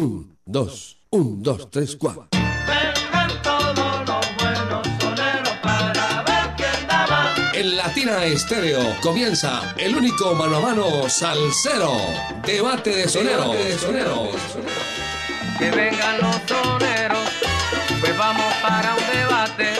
Un, 0.00 0.34
dos, 0.46 0.96
un, 1.10 1.42
dos, 1.42 1.70
tres, 1.70 1.94
cuatro. 1.94 2.28
Vengan 2.32 3.42
todos 3.42 4.08
los 4.08 4.36
buenos 4.38 4.88
soneros 4.98 5.56
para 5.62 6.22
ver 6.22 6.56
quién 6.56 6.86
da 6.88 7.06
más. 7.06 7.54
En 7.54 7.76
Latina 7.76 8.24
Estéreo 8.24 8.80
comienza 9.02 9.74
el 9.76 9.94
único 9.94 10.34
mano 10.34 10.56
a 10.56 10.60
mano 10.60 11.06
salsero. 11.06 11.92
Debate 12.46 12.96
de 12.96 13.08
sonero. 13.10 13.52
de 13.52 13.76
sonero. 13.76 14.30
Que 15.58 15.70
vengan 15.70 16.18
los 16.22 16.36
soneros, 16.48 17.28
pues 18.00 18.16
vamos 18.16 18.54
para 18.62 18.94
un 18.94 19.06
debate 19.18 19.74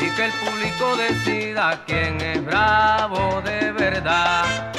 y 0.00 0.10
que 0.16 0.24
el 0.24 0.32
público 0.32 0.96
decida 0.96 1.84
quién 1.86 2.20
es 2.20 2.44
bravo 2.44 3.40
de 3.42 3.70
verdad. 3.70 4.75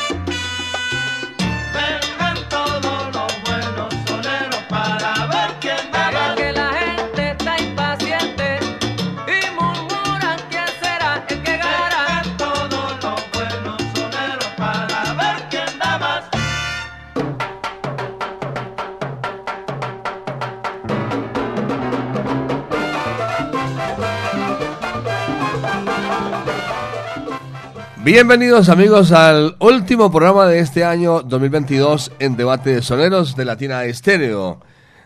Bienvenidos 28.07 28.69
amigos 28.69 29.11
al 29.11 29.57
último 29.59 30.09
programa 30.09 30.45
de 30.45 30.59
este 30.59 30.85
año 30.85 31.23
2022 31.23 32.13
en 32.19 32.37
Debate 32.37 32.75
de 32.75 32.81
Soneros 32.81 33.35
de 33.35 33.43
Latina 33.43 33.83
Estéreo. 33.83 34.61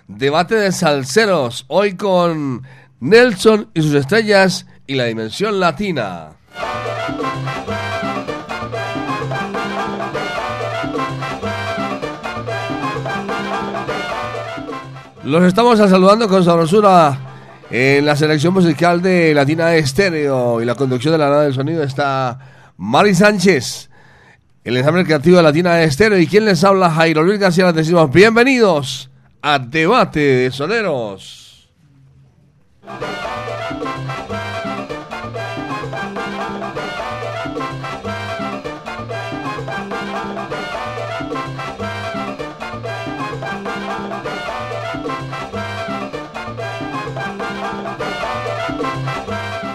Debate 0.08 0.54
de 0.54 0.72
salseros, 0.72 1.66
hoy 1.68 1.96
con 1.96 2.62
Nelson 3.00 3.72
y 3.74 3.82
sus 3.82 3.96
estrellas 3.96 4.68
y 4.86 4.94
la 4.94 5.06
dimensión 5.06 5.60
latina. 5.60 6.34
Los 15.24 15.44
estamos 15.46 15.80
saludando 15.80 16.28
con 16.28 16.46
sabrosura 16.46 17.18
en 17.72 18.06
la 18.06 18.16
selección 18.16 18.54
musical 18.54 19.02
de 19.02 19.34
Latina 19.34 19.74
Estéreo 19.74 20.62
y 20.62 20.66
la 20.66 20.76
conducción 20.76 21.14
de 21.14 21.18
la 21.18 21.32
nave 21.32 21.46
del 21.46 21.56
sonido 21.56 21.82
está 21.82 22.61
Mari 22.84 23.14
Sánchez, 23.14 23.92
el 24.64 24.76
ensamble 24.76 25.06
creativo 25.06 25.38
de 25.38 25.44
Latina 25.44 25.84
Estéreo 25.84 26.18
y 26.18 26.26
quien 26.26 26.46
les 26.46 26.64
habla 26.64 26.90
Jairo 26.90 27.22
Luis 27.22 27.40
García. 27.40 27.68
Les 27.68 27.76
decimos 27.76 28.12
bienvenidos 28.12 29.12
a 29.44 29.60
Debate 29.60 30.20
de 30.20 30.52
Soneros. 30.52 31.70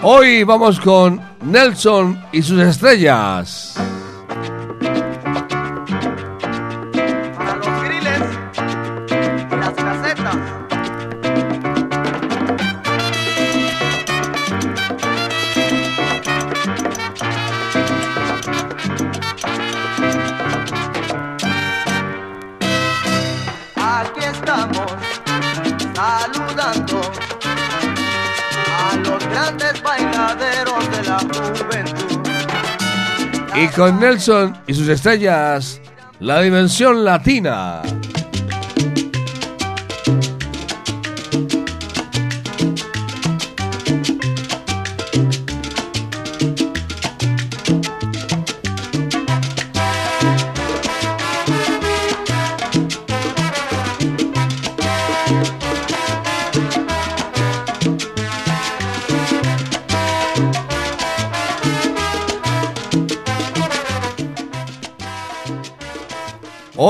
Hoy 0.03 0.43
vamos 0.43 0.77
con 0.81 1.26
Nelson 1.47 2.21
y 2.33 2.41
sus 2.41 2.59
estrellas. 2.59 3.86
Y 33.59 33.67
con 33.69 33.99
Nelson 33.99 34.55
y 34.67 34.73
sus 34.75 34.87
estrellas, 34.87 35.81
la 36.19 36.41
dimensión 36.41 37.03
latina. 37.03 37.81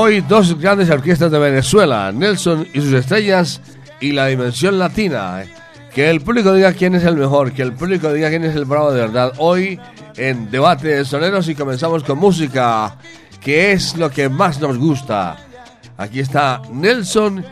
Hoy 0.08 0.22
dos 0.22 0.58
grandes 0.58 0.88
orquestas 0.88 1.30
de 1.30 1.38
Venezuela, 1.38 2.10
Nelson 2.10 2.66
y 2.72 2.80
sus 2.80 2.94
estrellas 2.94 3.60
y 4.00 4.12
la 4.12 4.28
dimensión 4.28 4.78
latina. 4.78 5.44
Que 5.94 6.08
el 6.08 6.22
público 6.22 6.54
diga 6.54 6.72
quién 6.72 6.94
es 6.94 7.04
el 7.04 7.14
mejor, 7.14 7.52
que 7.52 7.60
el 7.60 7.74
público 7.74 8.10
diga 8.10 8.30
quién 8.30 8.42
es 8.42 8.56
el 8.56 8.64
bravo 8.64 8.90
de 8.90 9.02
verdad. 9.02 9.34
Hoy 9.36 9.78
en 10.16 10.50
Debate 10.50 10.88
de 10.88 11.04
Soneros 11.04 11.46
y 11.50 11.54
comenzamos 11.54 12.04
con 12.04 12.18
música, 12.18 12.96
que 13.38 13.72
es 13.72 13.98
lo 13.98 14.08
que 14.08 14.30
más 14.30 14.58
nos 14.62 14.78
gusta. 14.78 15.36
Aquí 15.98 16.20
está 16.20 16.62
Nelson 16.72 17.44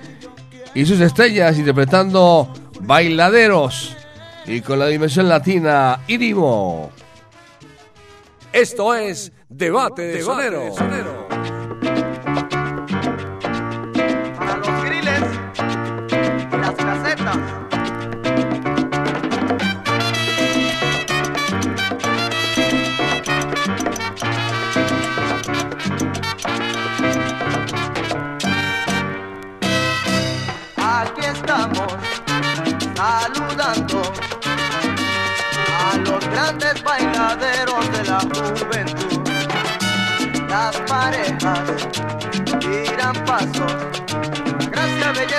y 0.75 0.87
sus 0.87 1.01
estrellas 1.01 1.59
interpretando 1.59 2.51
Bailaderos 2.81 3.95
y 4.47 4.63
con 4.63 4.79
la 4.79 4.87
dimensión 4.87 5.29
latina 5.29 6.01
Irimo. 6.07 6.91
Esto 8.51 8.95
es 8.95 9.31
Debate 9.47 10.01
de 10.01 10.23
Soneros. 10.23 11.26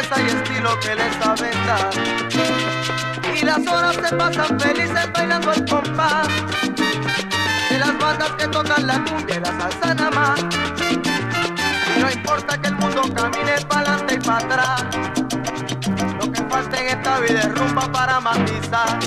Belleza 0.10 0.22
y 0.22 0.28
estilo 0.28 0.80
que 0.80 0.96
les 0.96 1.16
saben 1.16 1.66
dar. 1.66 1.90
Y 3.36 3.46
las 3.46 3.68
horas 3.68 3.96
se 3.96 4.16
pasan 4.16 4.60
felices 4.60 5.12
bailando 5.14 5.54
el 5.54 5.66
compás 5.70 6.28
de 7.70 7.78
las 7.80 7.98
bandas 8.00 8.32
que 8.32 8.48
tocan 8.48 8.88
la 8.88 9.04
cumbia 9.04 9.36
y 9.36 9.40
la 9.40 9.60
salsa 9.60 9.94
nada 9.94 10.12
más. 10.12 10.40
Y 11.96 12.00
no 12.00 12.12
importa 12.12 12.62
que 12.62 12.68
el 12.68 12.76
mundo 12.76 13.02
camine 13.16 13.54
para 13.68 13.94
adelante 13.94 14.16
y 14.16 14.20
para 14.20 14.46
atrás, 14.46 14.86
lo 16.20 16.32
que 16.32 16.44
falta 16.50 16.82
en 16.82 16.88
esta 16.88 17.20
vida 17.20 17.40
es 17.42 17.56
rumba 17.56 17.92
para 17.92 18.20
matizar. 18.20 19.00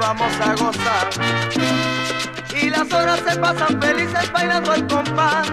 vamos 0.00 0.32
a 0.40 0.54
gozar. 0.54 1.08
Y 2.60 2.70
las 2.70 2.92
horas 2.92 3.20
se 3.28 3.36
pasan 3.36 3.80
felices 3.80 4.32
bailando 4.32 4.72
al 4.72 4.86
compás 4.86 5.48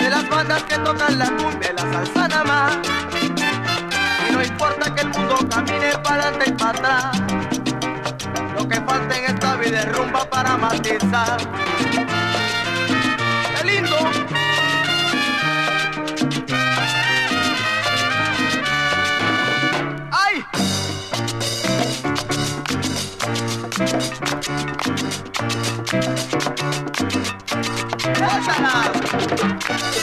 de 0.00 0.10
las 0.10 0.28
bandas 0.28 0.62
que 0.64 0.76
tocan 0.78 1.18
la 1.18 1.26
cumbia 1.36 1.72
la 1.72 1.82
salsa 1.82 2.28
nada 2.28 2.44
más. 2.44 2.78
Y 4.28 4.32
no 4.32 4.42
importa 4.42 4.94
que 4.94 5.02
el 5.02 5.08
mundo 5.08 5.36
camine 5.48 5.98
para 6.02 6.28
adelante 6.28 6.50
y 6.50 6.52
para 6.52 6.70
atrás. 6.70 7.22
Lo 8.58 8.68
que 8.68 8.80
falta 8.80 9.18
en 9.18 9.24
esta 9.24 9.56
vida 9.56 9.80
es 9.80 9.96
rumba 9.96 10.28
para 10.28 10.56
matizar. 10.56 11.38
tchau. 28.64 29.93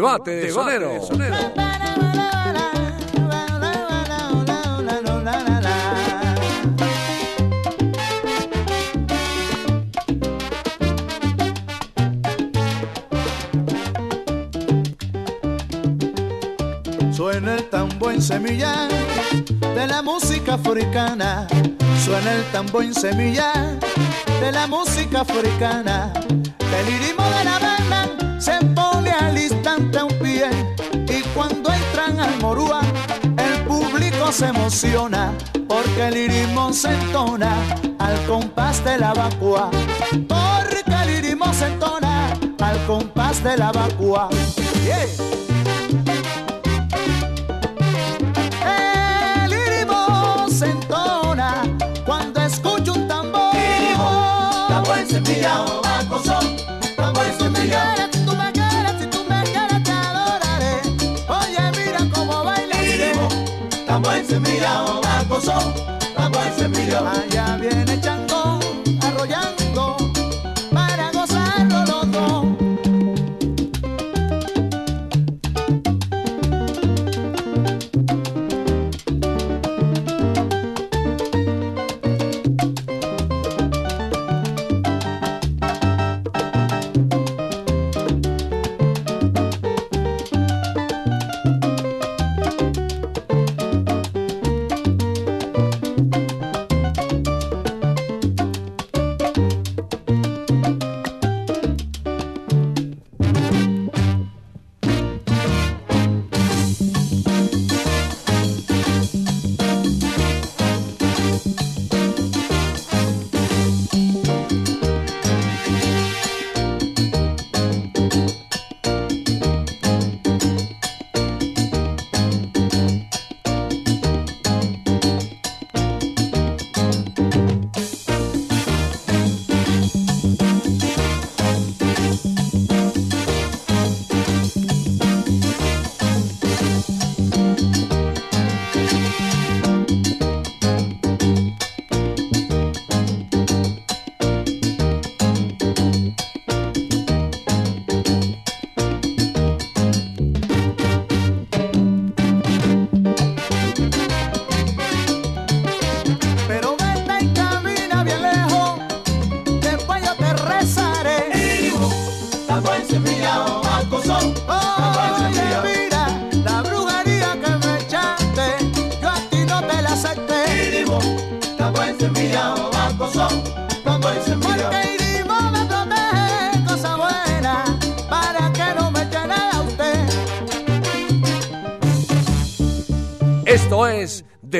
Debate 0.00 0.30
de 0.30 0.50
Sonero. 0.50 0.98
Suena 17.12 17.56
el 17.56 17.68
tambor 17.68 18.14
en 18.14 18.22
semilla 18.22 18.88
de 19.60 19.86
la 19.86 20.00
música 20.00 20.54
africana. 20.54 21.46
Suena 22.02 22.32
el 22.32 22.44
tambor 22.52 22.84
en 22.84 22.94
semilla 22.94 23.52
de 24.40 24.50
la 24.50 24.66
música 24.66 25.20
africana. 25.20 26.10
El 26.18 26.86
ritmo 26.86 27.22
de 27.36 27.44
la 27.44 27.58
banda 27.58 28.40
se 28.40 28.52
pone 28.74 28.89
se 34.32 34.46
emociona. 34.46 35.32
Porque 35.68 36.08
el 36.08 36.30
ritmo 36.30 36.72
se 36.72 36.88
entona 36.88 37.52
al 37.98 38.26
compás 38.26 38.84
de 38.84 38.98
la 38.98 39.12
vacua. 39.12 39.70
Porque 40.28 40.92
el 41.02 41.22
ritmo 41.22 41.52
se 41.52 41.66
entona 41.66 42.32
al 42.60 42.86
compás 42.86 43.42
de 43.42 43.56
la 43.56 43.72
vacua. 43.72 44.28
Tambor 64.30 65.00
encendido, 65.02 65.40
son, 65.40 65.74
tambor 66.14 66.46
encendido. 66.46 66.98
Allá 67.08 67.56
viene 67.56 67.99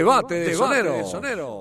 es 0.00 0.59
Debate 0.59 0.80
de 0.80 1.04
Soneros. 1.04 1.60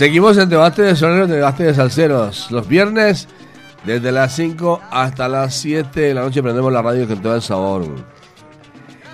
Seguimos 0.00 0.38
en 0.38 0.48
debate 0.48 0.80
de 0.80 0.96
soneros, 0.96 1.28
debate 1.28 1.64
de 1.64 1.74
salseros. 1.74 2.50
Los 2.50 2.66
viernes, 2.66 3.28
desde 3.84 4.10
las 4.10 4.34
5 4.34 4.80
hasta 4.90 5.28
las 5.28 5.54
7 5.56 6.00
de 6.00 6.14
la 6.14 6.22
noche, 6.22 6.42
prendemos 6.42 6.72
la 6.72 6.80
radio 6.80 7.06
con 7.06 7.20
todo 7.20 7.34
el 7.34 7.42
sabor. 7.42 7.84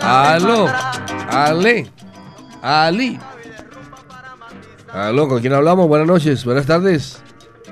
Aló, 0.00 0.66
Ale, 1.30 1.90
Ali. 2.62 3.18
Aló, 4.92 5.28
¿con 5.28 5.40
quién 5.40 5.52
hablamos? 5.52 5.86
Buenas 5.88 6.06
noches, 6.06 6.44
buenas 6.44 6.66
tardes. 6.66 7.22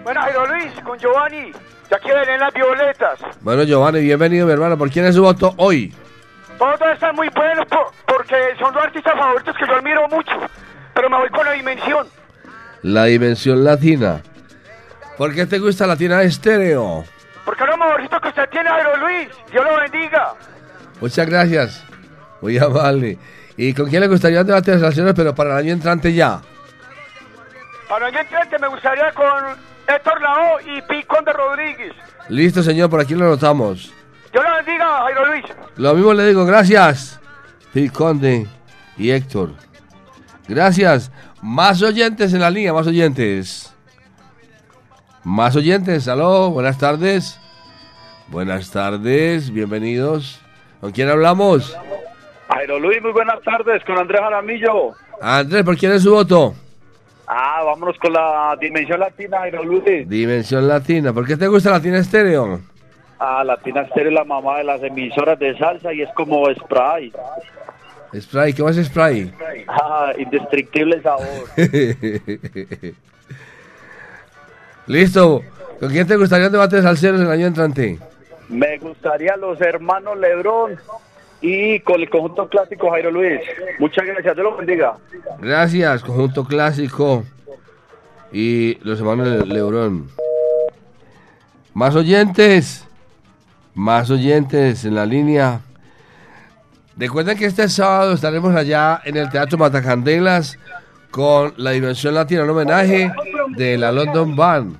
Bueno, 0.02 0.20
Jairo 0.20 0.46
Luis, 0.46 0.72
con 0.84 0.98
Giovanni. 0.98 1.52
Ya 1.90 1.98
quieren 1.98 2.28
en 2.28 2.40
las 2.40 2.52
violetas. 2.52 3.18
Bueno, 3.40 3.62
Giovanni, 3.62 4.00
bienvenido, 4.00 4.46
mi 4.46 4.52
hermano. 4.52 4.76
¿Por 4.76 4.90
quién 4.90 5.04
es 5.06 5.14
su 5.14 5.22
voto 5.22 5.54
hoy? 5.56 5.94
Todos 6.58 6.80
están 6.92 7.14
muy 7.14 7.28
buenos 7.28 7.64
por- 7.66 7.92
porque 8.06 8.34
son 8.58 8.74
los 8.74 8.82
artistas 8.82 9.14
favoritos 9.16 9.54
que 9.56 9.66
yo 9.66 9.76
admiro 9.76 10.08
mucho. 10.08 10.32
Pero 10.94 11.10
me 11.10 11.16
voy 11.18 11.28
con 11.30 11.44
la 11.44 11.52
dimensión. 11.52 12.06
La 12.82 13.04
dimensión 13.04 13.62
latina. 13.64 14.20
¿Por 15.16 15.34
qué 15.34 15.46
te 15.46 15.58
gusta 15.58 15.86
Latina 15.86 16.22
Estéreo? 16.22 17.04
Porque 17.44 17.64
es 17.64 17.70
lo 17.70 17.76
mejorcito 17.76 18.20
que 18.20 18.28
usted 18.28 18.48
tiene, 18.50 18.68
Jairo 18.68 18.96
Luis. 18.98 19.28
Dios 19.52 19.64
lo 19.64 19.76
bendiga. 19.80 20.34
Muchas 21.00 21.26
gracias. 21.28 21.84
Muy 22.40 22.58
amable. 22.58 23.18
¿Y 23.56 23.72
con 23.74 23.88
quién 23.88 24.00
le 24.02 24.08
gustaría 24.08 24.40
un 24.40 24.46
debate 24.46 24.72
de 24.72 24.78
relaciones, 24.78 25.14
pero 25.14 25.34
para 25.34 25.52
el 25.52 25.56
año 25.58 25.72
entrante 25.72 26.12
ya? 26.12 26.40
Para 27.88 28.08
el 28.08 28.16
entrante 28.16 28.58
me 28.58 28.68
gustaría 28.68 29.12
con 29.12 29.56
Héctor 29.86 30.20
Lao 30.20 30.60
y 30.60 30.82
Picón 30.82 31.24
de 31.24 31.32
Rodríguez. 31.32 31.92
Listo, 32.28 32.62
señor, 32.62 32.90
por 32.90 33.00
aquí 33.00 33.14
lo 33.14 33.26
anotamos. 33.26 33.92
Dios 34.32 34.44
lo 34.44 34.56
bendiga, 34.56 35.02
Jairo 35.02 35.26
Luis. 35.26 35.44
Lo 35.76 35.94
mismo 35.94 36.12
le 36.12 36.26
digo, 36.26 36.44
gracias. 36.44 37.20
Phil 37.72 37.92
Conde 37.92 38.46
y 38.96 39.10
Héctor. 39.10 39.52
Gracias. 40.48 41.12
Más 41.42 41.80
oyentes 41.82 42.32
en 42.34 42.40
la 42.40 42.50
línea, 42.50 42.72
más 42.72 42.86
oyentes. 42.86 43.72
Más 45.22 45.54
oyentes, 45.54 46.08
aló, 46.08 46.50
buenas 46.50 46.78
tardes. 46.78 47.38
Buenas 48.28 48.70
tardes, 48.72 49.52
bienvenidos. 49.52 50.40
¿Con 50.80 50.90
quién 50.90 51.08
hablamos? 51.08 51.76
Jairo 52.48 52.80
Luis, 52.80 53.00
muy 53.00 53.12
buenas 53.12 53.40
tardes, 53.42 53.82
con 53.84 53.98
Andrés 53.98 54.20
Jaramillo. 54.20 54.94
Andrés, 55.20 55.62
¿por 55.64 55.76
quién 55.76 55.92
es 55.92 56.02
su 56.02 56.12
voto? 56.12 56.54
Ah, 57.26 57.62
vámonos 57.64 57.98
con 57.98 58.12
la 58.12 58.56
Dimensión 58.60 59.00
Latina, 59.00 59.38
Jairo 59.38 59.64
Luis. 59.64 60.08
Dimensión 60.08 60.68
Latina. 60.68 61.12
¿Por 61.12 61.26
qué 61.26 61.36
te 61.36 61.48
gusta 61.48 61.70
Latina 61.70 61.98
Estéreo? 61.98 62.60
Ah, 63.18 63.42
Latina 63.44 63.82
Estéreo 63.82 64.08
es 64.10 64.14
la 64.14 64.24
mamá 64.24 64.58
de 64.58 64.64
las 64.64 64.82
emisoras 64.82 65.38
de 65.38 65.56
salsa 65.58 65.92
y 65.92 66.02
es 66.02 66.10
como 66.14 66.46
spray. 66.54 67.12
Spray, 68.20 68.52
¿qué 68.52 68.62
más 68.62 68.76
es 68.76 68.86
Spray? 68.86 69.32
Ah, 69.68 70.12
indescriptible 70.16 71.02
sabor. 71.02 71.26
Listo. 74.86 75.42
¿Con 75.80 75.90
quién 75.90 76.06
te 76.06 76.16
gustaría 76.16 76.46
un 76.46 76.52
debate 76.52 76.76
de 76.76 76.82
salseros 76.82 77.20
el 77.20 77.30
año 77.30 77.48
entrante? 77.48 77.98
Me 78.48 78.78
gustaría 78.78 79.36
los 79.36 79.60
hermanos 79.60 80.16
Lebrón 80.18 80.78
y 81.48 81.78
con 81.80 82.00
el 82.00 82.10
conjunto 82.10 82.48
clásico 82.48 82.90
Jairo 82.90 83.10
Luis. 83.12 83.40
Muchas 83.78 84.04
gracias, 84.04 84.34
Dios 84.34 84.44
lo 84.44 84.56
bendiga. 84.56 84.96
Gracias, 85.38 86.02
conjunto 86.02 86.44
clásico 86.44 87.22
y 88.32 88.76
los 88.82 88.98
hermanos 88.98 89.28
Le- 89.28 89.46
Lebrón. 89.54 90.08
Más 91.72 91.94
oyentes, 91.94 92.86
más 93.74 94.10
oyentes 94.10 94.84
en 94.84 94.94
la 94.96 95.06
línea. 95.06 95.60
Recuerden 96.96 97.38
que 97.38 97.44
este 97.44 97.68
sábado 97.68 98.14
estaremos 98.14 98.54
allá 98.56 99.00
en 99.04 99.16
el 99.16 99.28
Teatro 99.30 99.56
Matacandelas 99.58 100.58
con 101.12 101.54
la 101.58 101.70
Dimensión 101.72 102.14
Latina, 102.14 102.42
un 102.42 102.50
homenaje 102.50 103.12
de 103.56 103.78
la 103.78 103.92
London 103.92 104.34
Band. 104.34 104.76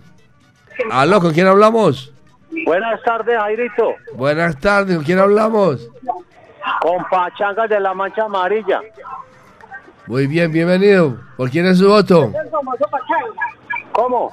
Aló, 0.90 1.20
¿con 1.20 1.32
quién 1.32 1.46
hablamos? 1.46 2.12
Buenas 2.64 3.00
tardes, 3.04 3.38
Jairito. 3.38 3.94
Buenas 4.14 4.58
tardes, 4.58 4.96
¿con 4.96 5.04
quién 5.04 5.18
hablamos? 5.18 5.88
Con 6.80 7.04
Pachangas 7.11 7.68
de 7.68 7.80
la 7.80 7.94
Mancha 7.94 8.25
Amarilla. 8.25 8.80
Muy 10.06 10.26
bien, 10.26 10.52
bienvenido. 10.52 11.18
¿Por 11.37 11.50
quién 11.50 11.66
es 11.66 11.78
su 11.78 11.88
voto? 11.88 12.32
¿Cómo? 13.92 14.32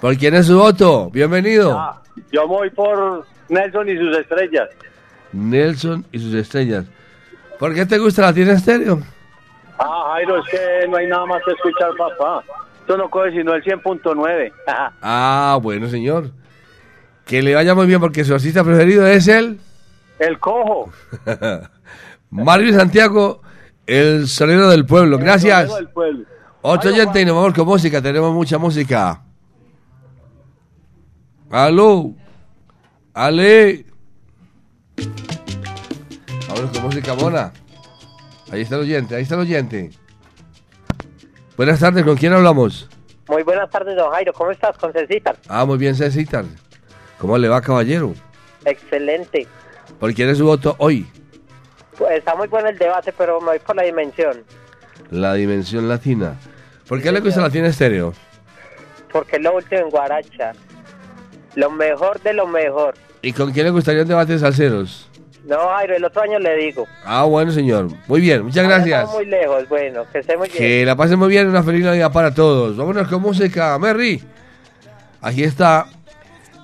¿Por 0.00 0.16
quién 0.16 0.34
es 0.34 0.46
su 0.46 0.58
voto? 0.58 1.10
Bienvenido. 1.10 1.78
Ah, 1.78 2.02
yo 2.32 2.46
voy 2.46 2.70
por 2.70 3.24
Nelson 3.48 3.88
y 3.88 3.96
sus 3.96 4.16
estrellas. 4.18 4.68
Nelson 5.32 6.04
y 6.12 6.18
sus 6.18 6.34
estrellas. 6.34 6.84
¿Por 7.58 7.74
qué 7.74 7.86
te 7.86 7.98
gusta 7.98 8.22
la 8.22 8.34
tienda 8.34 8.54
estéreo? 8.54 9.00
Ah, 9.78 10.12
Jairo, 10.14 10.38
es 10.38 10.44
que 10.50 10.88
no 10.88 10.96
hay 10.96 11.06
nada 11.06 11.26
más 11.26 11.42
que 11.44 11.52
escuchar, 11.52 11.90
papá. 11.96 12.42
Esto 12.80 12.96
no 12.96 13.08
coge 13.08 13.30
sino 13.32 13.54
el 13.54 13.62
100.9. 13.62 14.52
Ajá. 14.66 14.92
Ah, 15.02 15.58
bueno, 15.62 15.88
señor. 15.88 16.30
Que 17.24 17.42
le 17.42 17.54
vaya 17.54 17.74
muy 17.74 17.86
bien 17.86 18.00
porque 18.00 18.24
su 18.24 18.34
artista 18.34 18.62
preferido 18.62 19.06
es 19.06 19.28
el 19.28 19.58
el 20.24 20.38
cojo. 20.38 20.90
Mario 22.30 22.74
Santiago, 22.74 23.42
el 23.86 24.26
sonero 24.28 24.68
del 24.68 24.86
pueblo. 24.86 25.18
Gracias. 25.18 25.74
Del 25.74 25.88
pueblo. 25.88 26.24
Otro 26.62 26.90
Ay, 26.90 27.00
oyente 27.00 27.20
y 27.20 27.24
nos 27.24 27.36
vamos 27.36 27.54
con 27.54 27.66
música. 27.66 28.00
Tenemos 28.00 28.32
mucha 28.32 28.58
música. 28.58 29.22
Aló. 31.50 32.14
Ale. 33.12 33.86
Vámonos 36.48 36.70
con 36.72 36.82
música 36.82 37.14
mona. 37.14 37.52
Ahí 38.50 38.62
está 38.62 38.76
el 38.76 38.82
oyente, 38.82 39.14
ahí 39.16 39.22
está 39.22 39.34
el 39.34 39.42
oyente. 39.42 39.90
Buenas 41.56 41.80
tardes, 41.80 42.04
¿con 42.04 42.16
quién 42.16 42.32
hablamos? 42.32 42.88
Muy 43.28 43.42
buenas 43.42 43.70
tardes, 43.70 43.96
don 43.96 44.10
Jairo. 44.12 44.32
¿Cómo 44.32 44.50
estás, 44.50 44.76
con 44.76 44.92
Cecita? 44.92 45.34
Ah, 45.48 45.64
muy 45.64 45.78
bien, 45.78 45.94
Cecitar. 45.94 46.44
¿Cómo 47.18 47.38
le 47.38 47.48
va, 47.48 47.60
caballero? 47.60 48.14
Excelente. 48.64 49.46
¿Por 49.98 50.12
quién 50.14 50.28
es 50.28 50.38
su 50.38 50.44
voto 50.46 50.74
hoy? 50.78 51.06
Pues 51.98 52.18
está 52.18 52.34
muy 52.34 52.48
bueno 52.48 52.68
el 52.68 52.78
debate, 52.78 53.12
pero 53.16 53.40
me 53.40 53.46
voy 53.48 53.58
por 53.60 53.76
la 53.76 53.82
dimensión. 53.82 54.42
La 55.10 55.34
dimensión 55.34 55.88
latina. 55.88 56.36
¿Por 56.88 57.00
qué 57.00 57.12
le 57.12 57.20
gusta 57.20 57.40
la 57.40 57.50
tiene 57.50 57.68
estéreo? 57.68 58.12
Porque 59.12 59.36
es 59.36 59.42
lo 59.42 59.54
último 59.54 59.80
en 59.82 59.90
Guaracha. 59.90 60.52
Lo 61.54 61.70
mejor 61.70 62.20
de 62.22 62.32
lo 62.34 62.46
mejor. 62.46 62.94
¿Y 63.22 63.32
con 63.32 63.52
quién 63.52 63.66
le 63.66 63.70
gustaría 63.70 64.02
un 64.02 64.08
debate 64.08 64.32
de 64.32 64.38
salseros? 64.40 65.08
No, 65.46 65.58
Jairo, 65.68 65.94
el 65.96 66.04
otro 66.04 66.22
año 66.22 66.38
le 66.38 66.56
digo. 66.56 66.86
Ah, 67.04 67.24
bueno, 67.24 67.52
señor. 67.52 67.88
Muy 68.08 68.20
bien, 68.20 68.42
muchas 68.44 68.64
Ahora 68.64 68.76
gracias. 68.76 69.00
estamos 69.00 69.14
muy 69.22 69.26
lejos. 69.26 69.68
Bueno, 69.68 70.04
que 70.10 70.18
esté 70.18 70.36
muy 70.36 70.48
bien. 70.48 70.58
Que 70.58 70.84
la 70.84 70.96
pasen 70.96 71.18
muy 71.18 71.28
bien, 71.28 71.46
una 71.48 71.62
feliz 71.62 71.84
Navidad 71.84 72.12
para 72.12 72.34
todos. 72.34 72.76
Vámonos 72.76 73.08
con 73.08 73.22
música, 73.22 73.78
Merry. 73.78 74.22
Aquí 75.20 75.44
está 75.44 75.86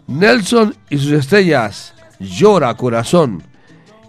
Nelson 0.06 0.74
y 0.88 0.98
sus 0.98 1.12
estrellas. 1.12 1.94
Llora 2.20 2.74
corazón. 2.74 3.42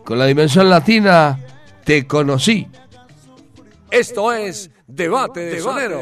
Con 0.03 0.19
la 0.19 0.25
dimensión 0.25 0.69
latina, 0.69 1.39
te 1.85 2.05
conocí. 2.05 2.67
Esto 3.89 4.33
es 4.33 4.69
Debate 4.85 5.39
de 5.39 5.61
Sonero. 5.61 6.01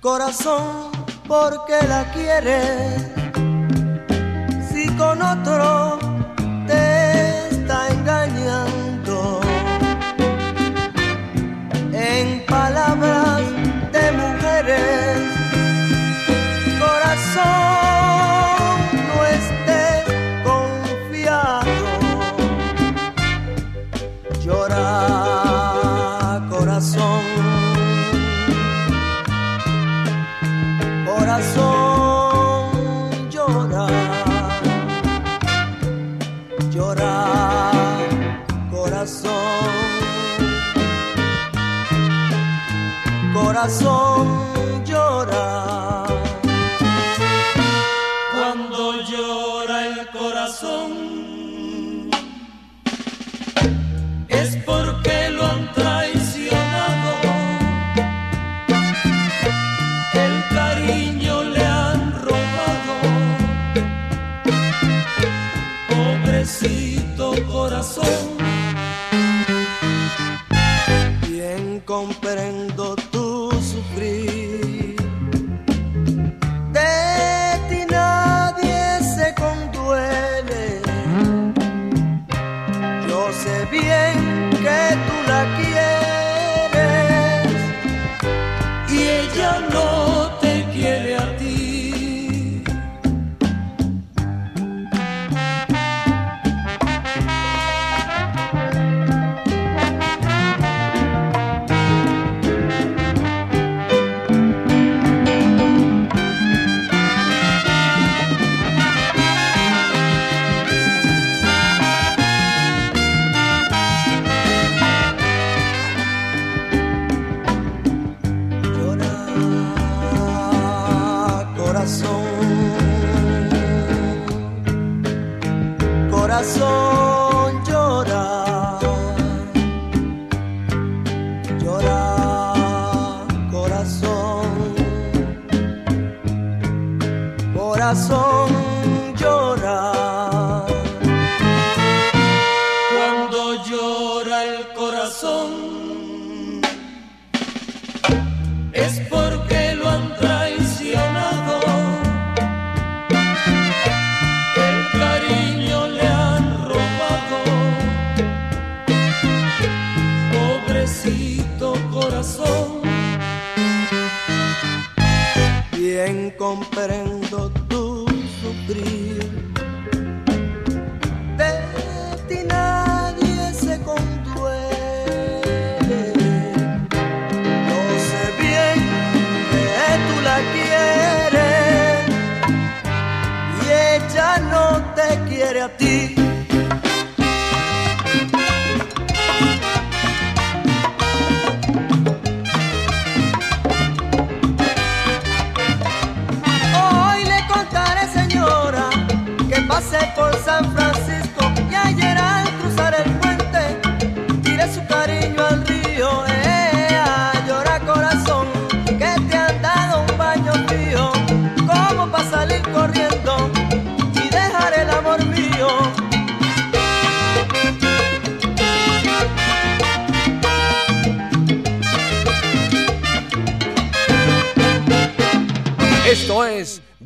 Corazón, 0.00 0.90
¿por 1.28 1.64
qué 1.66 1.86
la 1.86 2.10
quieres? 2.12 3.21
Con 5.12 5.20
otro 5.20 6.01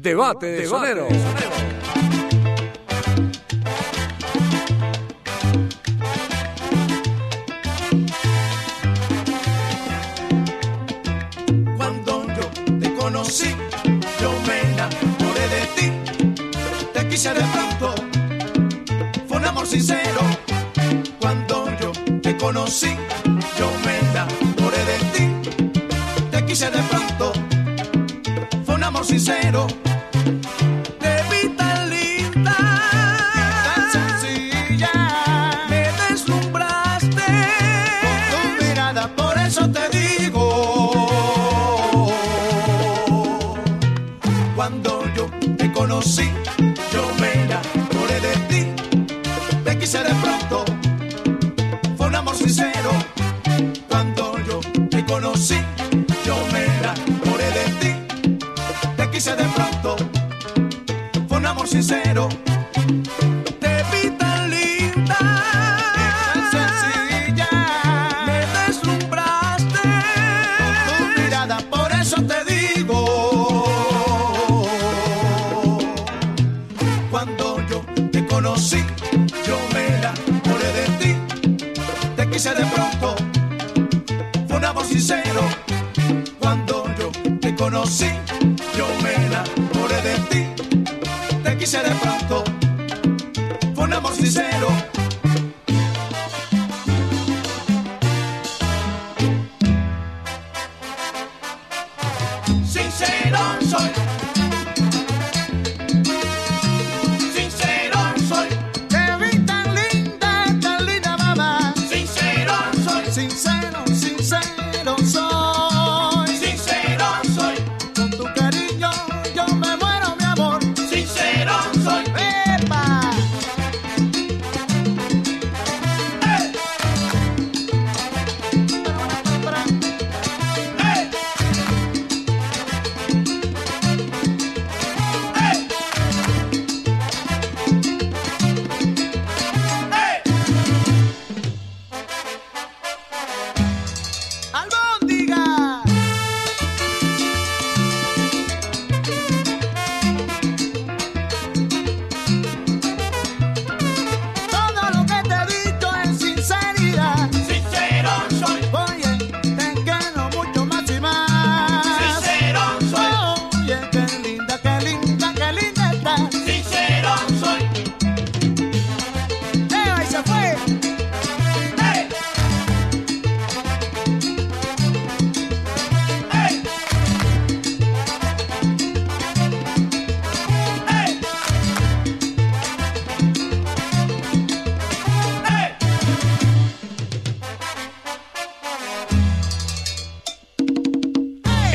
Debate 0.07 0.47
de 0.47 0.67
Sonero. 0.67 1.09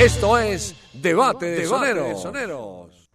Esto 0.01 0.35
es 0.39 0.75
Debate 0.93 1.45
de 1.45 1.67
Soneros. 1.67 3.07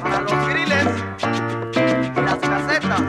Para 0.00 0.20
los 0.22 0.48
griles 0.48 0.86
y 2.16 2.20
las 2.22 2.38
casetas. 2.38 3.02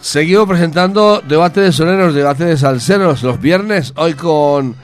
Seguimos 0.00 0.46
presentando 0.46 1.20
debate 1.22 1.60
de 1.60 1.72
soneros, 1.72 2.14
debate 2.14 2.44
de 2.44 2.56
salseros 2.56 3.24
los 3.24 3.40
viernes, 3.40 3.94
hoy 3.96 4.14
con 4.14 4.76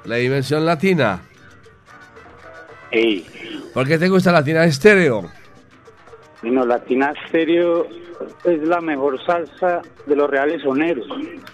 La 0.05 0.17
dimensión 0.17 0.65
latina. 0.65 1.21
Ey, 2.93 3.27
¿Por 3.75 3.87
qué 3.87 3.99
te 3.99 4.09
gusta 4.09 4.31
Latina 4.31 4.65
Estéreo? 4.65 5.29
bueno, 6.41 6.65
Latina 6.65 7.13
Stereo 7.27 7.89
es 8.45 8.63
la 8.63 8.81
mejor 8.81 9.19
salsa 9.27 9.83
de 10.07 10.15
los 10.15 10.31
reales 10.31 10.63
soneros, 10.63 11.07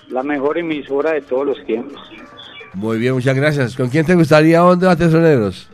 la 0.09 0.23
mejor 0.23 0.59
emisora 0.59 1.13
de 1.13 1.23
todos 1.23 1.47
los 1.47 1.65
tiempos. 1.65 1.99
Muy 2.75 2.99
bien, 2.99 3.15
muchas 3.15 3.35
gracias. 3.35 3.75
¿Con 3.75 3.89
quién 3.89 4.05
te 4.05 4.15
gustaría 4.15 4.63
un 4.63 4.79
debate 4.79 5.05
de 5.07 5.11
soneros? 5.11 5.71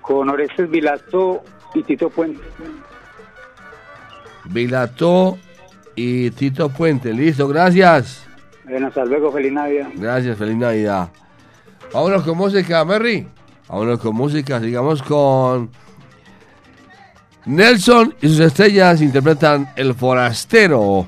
Con 0.00 0.30
Orestes 0.30 0.70
Vilato 0.70 1.42
y 1.74 1.82
Tito 1.82 2.08
Puente. 2.08 2.40
Vilató 4.44 5.38
y 5.94 6.30
Tito 6.30 6.68
Puente. 6.68 7.12
Listo, 7.12 7.48
gracias. 7.48 8.24
Bueno, 8.64 8.88
hasta 8.88 9.04
luego, 9.04 9.32
feliz 9.32 9.52
Navidad. 9.52 9.88
Gracias, 9.94 10.38
feliz 10.38 10.56
Navidad. 10.56 11.08
Vámonos 11.92 12.22
con 12.22 12.36
música, 12.36 12.84
Merry. 12.84 13.26
Vámonos 13.68 13.98
con 14.00 14.14
música, 14.14 14.60
sigamos 14.60 15.02
con 15.02 15.70
Nelson 17.44 18.14
y 18.20 18.28
sus 18.28 18.40
estrellas 18.40 19.00
interpretan 19.00 19.72
El 19.76 19.94
Forastero 19.94 21.06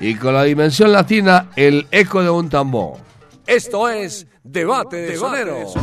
y 0.00 0.14
con 0.14 0.34
la 0.34 0.44
dimensión 0.44 0.92
latina 0.92 1.48
El 1.56 1.86
Eco 1.90 2.22
de 2.22 2.30
un 2.30 2.48
Tambor. 2.48 2.98
Esto 3.46 3.88
es 3.88 4.26
Debate 4.42 4.96
de 4.96 5.16
Soneros. 5.16 5.74
La 5.74 5.82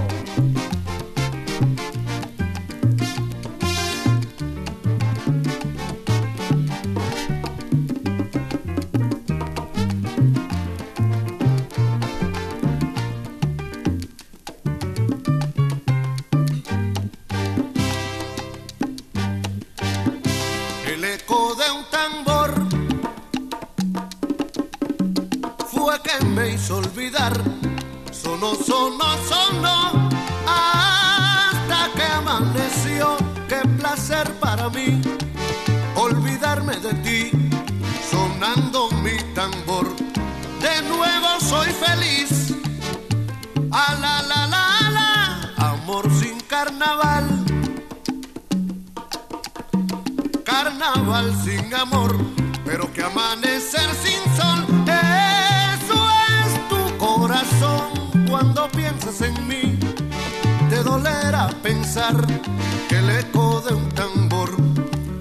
de 63.23 63.75
un 63.75 63.89
tambor. 63.89 64.49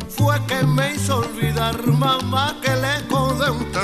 Fue 0.08 0.34
que 0.46 0.64
me 0.64 0.94
hizo 0.94 1.18
olvidar, 1.18 1.86
mamá, 1.86 2.56
que 2.62 2.72
el 2.72 2.82
eco 2.84 3.34
de 3.34 3.50
un 3.50 3.72
tambor 3.72 3.79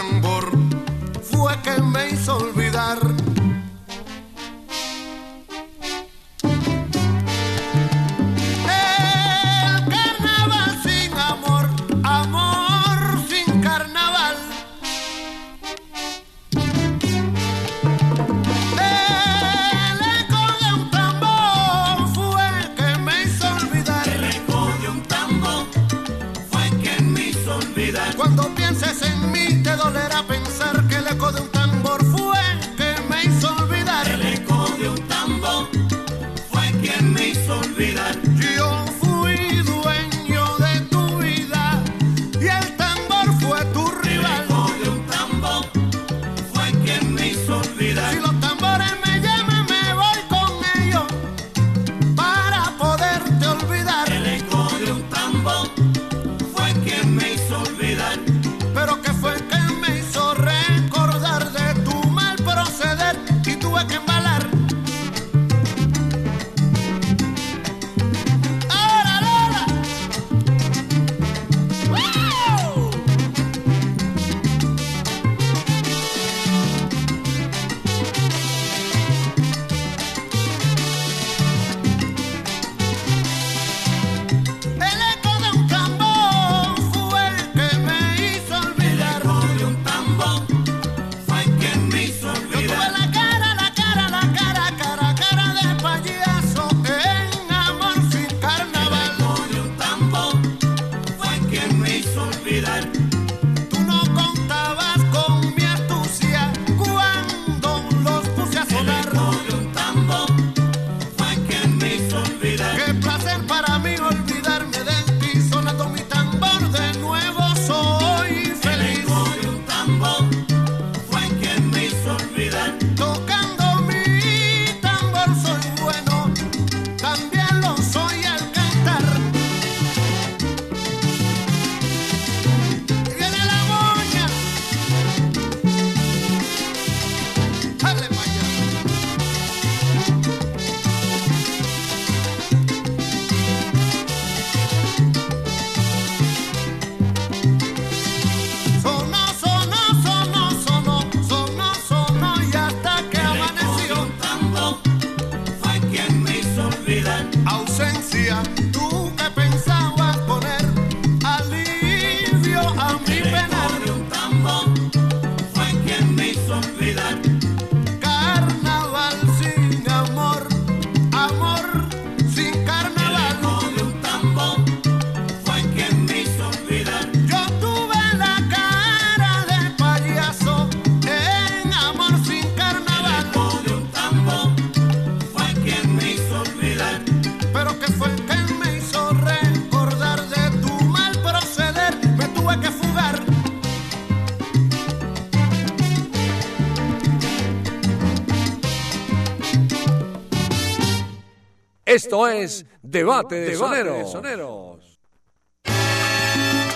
Esto 201.96 202.28
es 202.28 202.66
Debate 202.82 203.36
de, 203.36 203.56
soneros. 203.56 205.00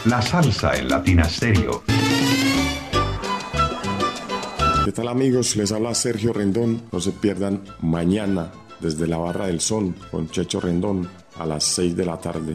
La 0.06 0.22
salsa 0.22 0.78
en 0.78 0.88
Latina 0.88 1.24
Stereo. 1.24 1.82
¿Qué 4.82 4.92
tal 4.92 5.08
amigos? 5.08 5.56
Les 5.56 5.72
habla 5.72 5.94
Sergio 5.94 6.32
Rendón. 6.32 6.84
No 6.90 7.00
se 7.00 7.12
pierdan 7.12 7.62
mañana 7.82 8.50
desde 8.80 9.06
la 9.06 9.18
Barra 9.18 9.48
del 9.48 9.60
Sol 9.60 9.94
con 10.10 10.30
Checho 10.30 10.58
Rendón 10.58 11.06
a 11.38 11.44
las 11.44 11.64
6 11.64 11.94
de 11.94 12.06
la 12.06 12.16
tarde. 12.18 12.54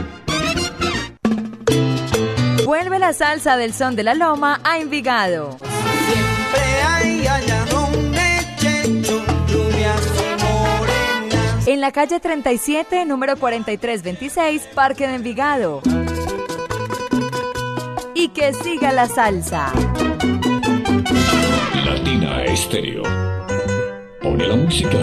Vuelve 2.71 2.99
la 2.99 3.11
salsa 3.11 3.57
del 3.57 3.73
son 3.73 3.97
de 3.97 4.03
la 4.03 4.13
loma 4.13 4.61
a 4.63 4.77
Envigado. 4.77 5.57
En 11.65 11.81
la 11.81 11.91
calle 11.91 12.21
37, 12.21 13.03
número 13.03 13.35
4326, 13.35 14.69
Parque 14.73 15.05
de 15.05 15.15
Envigado. 15.15 15.81
Y 18.15 18.29
que 18.29 18.53
siga 18.53 18.93
la 18.93 19.09
salsa. 19.09 19.73
Latina 21.83 22.45
Estéreo. 22.45 23.03
Pone 24.21 24.47
la 24.47 24.55
música. 24.55 24.97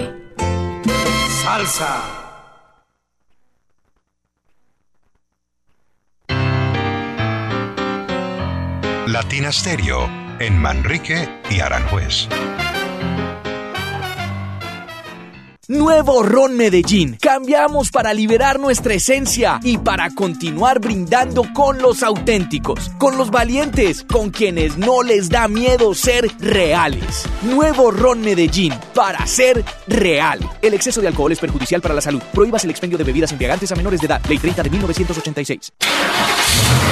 Salsa. 1.42 2.27
Latina 9.08 9.50
Stereo 9.50 10.06
en 10.38 10.58
Manrique 10.58 11.26
y 11.48 11.60
Aranjuez. 11.60 12.28
Nuevo 15.70 16.22
Ron 16.22 16.56
Medellín. 16.56 17.18
Cambiamos 17.20 17.90
para 17.90 18.14
liberar 18.14 18.58
nuestra 18.58 18.94
esencia 18.94 19.60
y 19.62 19.76
para 19.76 20.08
continuar 20.14 20.80
brindando 20.80 21.44
con 21.52 21.76
los 21.76 22.02
auténticos, 22.02 22.90
con 22.96 23.18
los 23.18 23.30
valientes, 23.30 24.02
con 24.10 24.30
quienes 24.30 24.78
no 24.78 25.02
les 25.02 25.28
da 25.28 25.46
miedo 25.46 25.92
ser 25.92 26.26
reales. 26.38 27.26
Nuevo 27.42 27.90
Ron 27.90 28.22
Medellín 28.22 28.72
para 28.94 29.26
ser 29.26 29.62
real. 29.86 30.40
El 30.62 30.72
exceso 30.72 31.02
de 31.02 31.08
alcohol 31.08 31.32
es 31.32 31.38
perjudicial 31.38 31.82
para 31.82 31.94
la 31.94 32.00
salud. 32.00 32.22
Prohíbas 32.32 32.64
el 32.64 32.70
expendio 32.70 32.96
de 32.96 33.04
bebidas 33.04 33.32
embriagantes 33.32 33.70
a 33.70 33.76
menores 33.76 34.00
de 34.00 34.06
edad. 34.06 34.22
Ley 34.26 34.38
30 34.38 34.62
de 34.62 34.70
1986. 34.70 35.72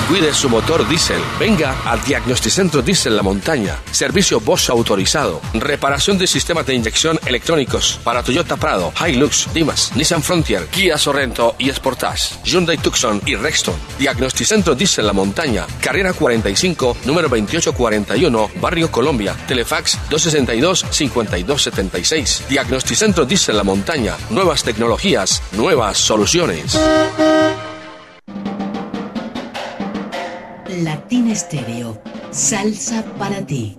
Cuide 0.08 0.32
su 0.34 0.48
motor 0.48 0.86
diésel. 0.86 1.20
Venga 1.40 1.74
al 1.84 2.00
Diagnosticentro 2.04 2.80
Diesel 2.82 3.16
La 3.16 3.22
Montaña. 3.22 3.76
Servicio 3.90 4.38
Bosch 4.38 4.70
autorizado. 4.70 5.40
Reparación 5.54 6.16
de 6.16 6.26
sistemas 6.28 6.64
de 6.66 6.74
inyección 6.74 7.18
electrónicos 7.26 7.98
para 8.04 8.22
Toyota 8.22 8.56
Prado, 8.66 8.90
Hilux, 9.06 9.46
Dimas, 9.54 9.94
Nissan 9.94 10.24
Frontier, 10.24 10.66
Kia 10.66 10.98
Sorrento 10.98 11.54
y 11.56 11.70
Sportage, 11.70 12.34
Hyundai 12.42 12.76
Tucson 12.76 13.22
y 13.24 13.36
Rexton. 13.36 13.76
Diagnosticentro 13.96 14.74
Diesel 14.74 15.06
La 15.06 15.12
Montaña. 15.12 15.64
Carrera 15.80 16.12
45, 16.12 16.96
número 17.04 17.28
2841, 17.28 18.50
Barrio 18.60 18.90
Colombia. 18.90 19.36
Telefax 19.46 19.96
262-5276. 20.10 22.48
Diagnosticentro 22.48 23.24
Diesel 23.24 23.56
La 23.56 23.62
Montaña. 23.62 24.16
Nuevas 24.30 24.64
tecnologías, 24.64 25.44
nuevas 25.52 25.98
soluciones. 25.98 26.76
Latina 30.82 31.32
Estéreo. 31.32 32.02
Salsa 32.32 33.04
para 33.16 33.46
ti. 33.46 33.78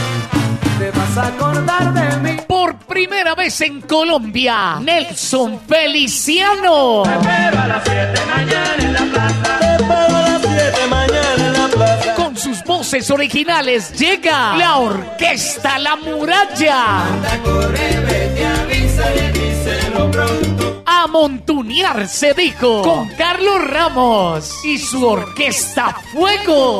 Te 0.81 0.89
vas 0.89 1.15
a 1.15 1.27
acordar 1.27 1.93
de 1.93 2.17
mí. 2.17 2.37
Por 2.47 2.75
primera 2.75 3.35
vez 3.35 3.61
en 3.61 3.81
Colombia, 3.81 4.79
Nelson 4.81 5.59
Feliciano. 5.67 7.03
Te 7.03 7.11
espero 7.11 7.61
a 7.61 7.67
las 7.67 7.83
7 7.83 8.21
mañana 8.25 8.75
en 8.79 8.93
la 8.93 8.99
plaza. 9.01 9.59
Te 9.59 9.75
espero 9.75 10.15
a 10.15 10.21
las 10.21 10.41
7 10.41 10.87
mañana 10.89 11.45
en 11.45 11.53
la 11.53 11.67
plaza. 11.67 12.15
Con 12.15 12.35
sus 12.35 12.63
voces 12.63 13.11
originales 13.11 13.93
llega 13.93 14.57
la 14.57 14.77
Orquesta 14.77 15.77
La 15.77 15.97
Muralla. 15.97 17.03
Corre, 17.43 17.99
vete, 17.99 18.43
avísale, 18.43 19.31
díselo 19.33 20.09
pronto. 20.09 20.83
A 20.87 21.05
montunear 21.05 22.07
se 22.07 22.33
dijo 22.33 22.81
con 22.81 23.07
Carlos 23.09 23.67
Ramos 23.67 24.65
y 24.65 24.79
su 24.79 25.05
Orquesta 25.05 25.95
Fuego. 26.11 26.79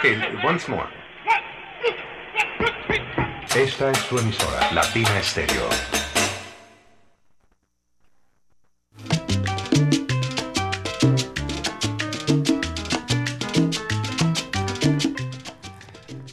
Ok, 0.00 0.06
once 0.48 0.70
more. 0.70 0.88
Esta 3.54 3.90
es 3.90 3.98
su 3.98 4.18
emisora, 4.18 4.72
Latina 4.72 5.18
Estéreo. 5.18 5.68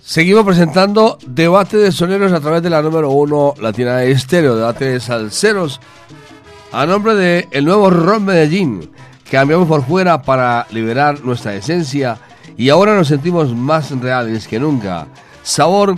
Seguimos 0.01 0.45
presentando 0.45 1.17
debate 1.27 1.75
de 1.75 1.91
soneros 1.91 2.31
a 2.31 2.39
través 2.39 2.63
de 2.63 2.69
la 2.69 2.81
número 2.81 3.09
uno 3.09 3.53
Latina 3.59 4.01
Estéreo, 4.03 4.55
debate 4.55 4.85
de 4.85 5.01
salseros, 5.01 5.81
a 6.71 6.85
nombre 6.85 7.15
de 7.15 7.49
el 7.51 7.65
nuevo 7.65 7.89
Ron 7.89 8.23
Medellín. 8.23 8.89
Cambiamos 9.29 9.67
por 9.67 9.83
fuera 9.83 10.21
para 10.21 10.67
liberar 10.71 11.19
nuestra 11.25 11.53
esencia 11.53 12.17
y 12.57 12.69
ahora 12.69 12.95
nos 12.95 13.07
sentimos 13.07 13.55
más 13.55 13.91
reales 13.91 14.47
que 14.47 14.59
nunca. 14.59 15.07
Sabor 15.43 15.95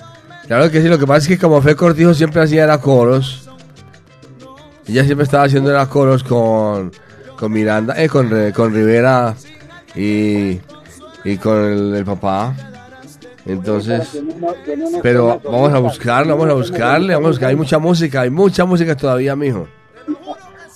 Claro 0.47 0.69
que 0.69 0.81
sí, 0.81 0.87
lo 0.87 0.99
que 0.99 1.07
pasa 1.07 1.19
es 1.19 1.27
que 1.27 1.37
como 1.37 1.61
Fe 1.61 1.75
Cortijo 1.75 2.13
siempre 2.13 2.41
hacía 2.41 2.63
era 2.63 2.77
coros. 2.79 3.49
Ella 4.87 5.05
siempre 5.05 5.23
estaba 5.23 5.45
haciendo 5.45 5.71
era 5.71 5.85
coros 5.87 6.23
con, 6.23 6.91
con 7.37 7.51
Miranda, 7.51 8.01
eh, 8.01 8.09
con, 8.09 8.29
con 8.51 8.73
Rivera 8.73 9.33
y, 9.95 10.59
y 11.23 11.37
con 11.37 11.57
el, 11.57 11.95
el 11.95 12.05
papá. 12.05 12.53
Entonces, 13.45 14.21
pero 15.01 15.39
vamos 15.43 15.73
a 15.73 15.79
buscarlo, 15.79 16.37
vamos 16.37 16.51
a 16.51 16.55
buscarle, 16.55 17.13
vamos 17.13 17.27
a 17.27 17.29
buscar. 17.31 17.49
Hay 17.49 17.55
mucha 17.55 17.77
música, 17.77 18.21
hay 18.21 18.29
mucha 18.29 18.65
música 18.65 18.95
todavía, 18.95 19.35
mijo. 19.35 19.67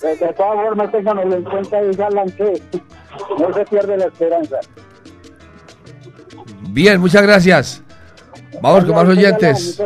De, 0.02 0.16
todas 0.16 0.34
formas, 0.36 0.92
ténganlo 0.92 1.36
en 1.36 1.42
cuenta 1.44 1.82
y 1.82 1.96
que 1.96 2.82
no 3.38 3.54
se 3.54 3.64
pierde 3.64 3.96
la 3.96 4.04
esperanza. 4.04 4.56
Bien, 6.70 7.00
muchas 7.00 7.22
gracias. 7.22 7.82
Vamos 8.62 8.84
con 8.84 8.94
más 8.94 9.08
oyentes. 9.08 9.82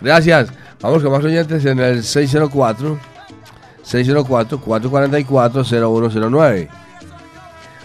Gracias. 0.00 0.52
Vamos 0.80 1.02
con 1.02 1.12
más 1.12 1.24
oyentes 1.24 1.64
en 1.64 1.78
el 1.78 2.02
604 2.02 2.98
604 3.82 4.60
444 4.60 5.64
0109. 5.64 6.68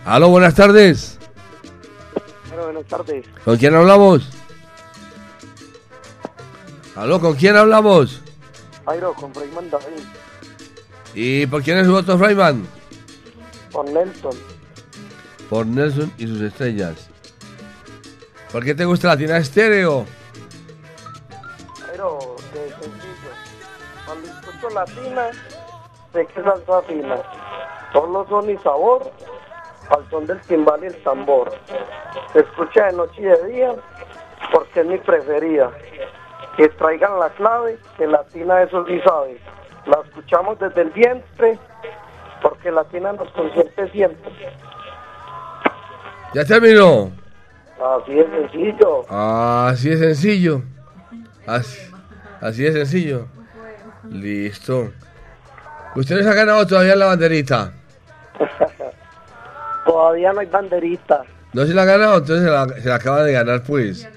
Aló, 0.05 0.29
buenas 0.29 0.53
tardes. 0.53 1.19
Bueno, 2.63 2.79
buenas 2.79 2.85
tardes. 2.89 3.25
¿Con 3.43 3.57
quién 3.57 3.75
hablamos? 3.75 4.29
Aló, 6.95 7.19
¿con 7.19 7.35
quién 7.35 7.57
hablamos? 7.57 8.21
Jairo, 8.85 9.13
con 9.13 9.33
Freeman 9.33 9.69
David, 9.69 10.03
¿Y 11.15 11.45
por 11.47 11.61
quién 11.61 11.77
es 11.77 11.85
su 11.85 11.91
voto, 11.91 12.17
Freyman? 12.17 12.65
con 13.71 13.91
Nelson. 13.93 14.33
Por 15.49 15.65
Nelson 15.65 16.13
y 16.17 16.27
sus 16.27 16.41
estrellas. 16.41 17.09
¿Por 18.51 18.63
qué 18.63 18.75
te 18.75 18.85
gusta 18.85 19.09
Latina 19.09 19.37
Estéreo? 19.37 20.05
Jairo, 21.87 22.35
que 22.53 22.69
sencillo. 22.69 23.31
Cuando 24.05 24.27
escucho 24.27 24.69
latina, 24.69 25.29
sé 26.13 26.27
que 26.27 26.39
es 26.39 26.87
fina. 26.87 27.17
Solo 27.91 28.25
son 28.29 28.49
y 28.49 28.57
sabor, 28.59 29.11
al 29.89 30.09
son 30.09 30.25
del 30.25 30.39
timbal 30.41 30.83
y 30.83 30.87
el 30.87 31.03
tambor. 31.03 31.51
Se 32.31 32.39
escucha 32.39 32.85
de 32.87 32.93
noche 32.93 33.21
y 33.21 33.25
de 33.25 33.47
día, 33.47 33.71
porque 34.51 34.81
es 34.81 34.85
mi 34.85 34.97
preferida. 34.97 35.71
Que 36.57 36.69
traigan 36.69 37.19
la 37.19 37.29
clave, 37.31 37.77
que 37.97 38.07
latina 38.07 38.61
eso 38.61 38.85
sí 38.85 38.99
sabe. 39.05 39.39
La 39.85 39.99
escuchamos 40.05 40.59
desde 40.59 40.81
el 40.81 40.89
vientre, 40.91 41.57
porque 42.41 42.71
latina 42.71 43.13
nos 43.13 43.29
consiente 43.31 43.89
siempre. 43.91 44.31
¿Ya 46.33 46.45
terminó? 46.45 47.11
Así 47.79 48.19
es 48.19 48.27
sencillo. 48.27 49.05
Así 49.09 49.91
es 49.91 49.99
sencillo. 49.99 50.61
Así, 51.45 51.91
así 52.41 52.65
es 52.65 52.73
sencillo. 52.73 53.27
Listo. 54.09 54.91
¿Usted 55.95 56.17
no 56.17 56.23
se 56.23 56.29
ha 56.29 56.33
ganado 56.33 56.65
todavía 56.65 56.95
la 56.95 57.07
banderita? 57.07 57.73
Todavía 59.85 60.33
no 60.33 60.39
hay 60.39 60.47
banderita. 60.47 61.23
¿No 61.53 61.65
se 61.65 61.73
la 61.73 61.83
ha 61.83 61.85
ganado? 61.85 62.17
Entonces 62.17 62.45
se 62.45 62.51
la, 62.51 62.67
se 62.81 62.89
la 62.89 62.95
acaba 62.95 63.23
de 63.23 63.33
ganar, 63.33 63.63
pues. 63.63 64.07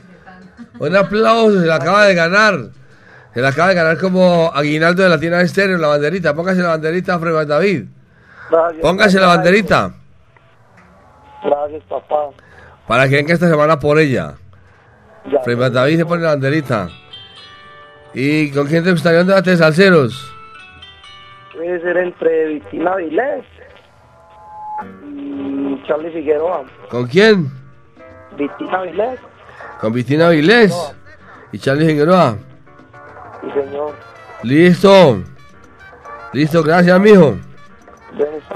Un 0.79 0.97
aplauso, 0.97 1.61
se 1.61 1.67
la 1.67 1.77
acaba 1.77 2.07
de 2.07 2.15
ganar. 2.15 2.55
Se 3.35 3.41
la 3.41 3.49
acaba 3.49 3.69
de 3.69 3.75
ganar 3.75 3.99
como 3.99 4.51
aguinaldo 4.55 5.03
de 5.03 5.09
Latina 5.11 5.41
Estéreo, 5.43 5.77
la 5.77 5.89
banderita. 5.89 6.35
Póngase 6.35 6.63
la 6.63 6.69
banderita 6.69 7.19
Freeman 7.19 7.47
David. 7.47 7.85
Gracias, 8.51 8.81
Póngase 8.81 9.21
la 9.21 9.27
banderita. 9.27 9.95
Gracias, 11.45 11.83
papá. 11.85 12.31
Para 12.87 13.09
que 13.09 13.17
venga 13.17 13.35
esta 13.35 13.49
semana 13.49 13.79
por 13.79 13.99
ella. 13.99 14.35
Freeman 15.45 15.73
David 15.73 15.99
se 15.99 16.07
pone 16.07 16.23
la 16.23 16.31
banderita. 16.31 16.89
¿Y 18.15 18.51
con 18.53 18.67
quién 18.67 18.85
te 18.85 18.93
gustaría 18.93 19.21
un 19.21 19.27
debate 19.27 19.51
de 19.51 19.57
salseros? 19.59 20.33
Debe 21.59 21.81
ser 21.81 21.97
entre 21.99 22.47
Vitina 22.47 22.97
Vilés 22.97 23.45
Charlie 25.87 26.11
Figueroa. 26.11 26.65
¿Con 26.91 27.07
quién? 27.07 27.51
Vitina 28.37 28.83
Vilés, 28.83 29.19
Con 29.81 29.93
Victina 29.93 30.29
Vilés 30.29 30.75
y 31.53 31.59
Charlie 31.59 31.87
Figueroa. 31.87 32.37
sí 33.41 33.51
señor. 33.53 33.95
Listo. 34.43 35.23
Listo, 36.33 36.63
gracias, 36.63 37.01
mijo. 37.01 37.37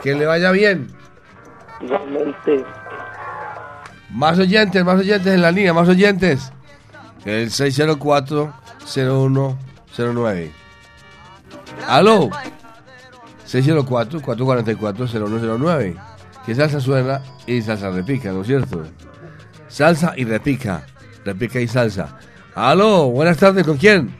Que 0.02 0.14
le 0.14 0.26
vaya 0.26 0.50
bien. 0.50 0.88
igualmente. 1.80 2.64
Más 4.10 4.38
oyentes, 4.38 4.84
más 4.84 4.98
oyentes 5.00 5.32
en 5.32 5.40
la 5.42 5.50
línea, 5.52 5.72
más 5.72 5.88
oyentes. 5.88 6.52
El 7.24 7.48
604-0109. 7.50 10.50
Aló. 11.86 12.28
604-444-0109. 13.46 15.96
Que 16.50 16.56
salsa 16.56 16.80
suena 16.80 17.22
y 17.46 17.62
salsa 17.62 17.90
repica, 17.90 18.32
¿no 18.32 18.40
es 18.40 18.48
cierto? 18.48 18.82
Salsa 19.68 20.14
y 20.16 20.24
repica. 20.24 20.84
Repica 21.24 21.60
y 21.60 21.68
salsa. 21.68 22.18
Aló, 22.56 23.08
buenas 23.08 23.36
tardes, 23.36 23.64
¿con 23.64 23.76
quién? 23.76 24.12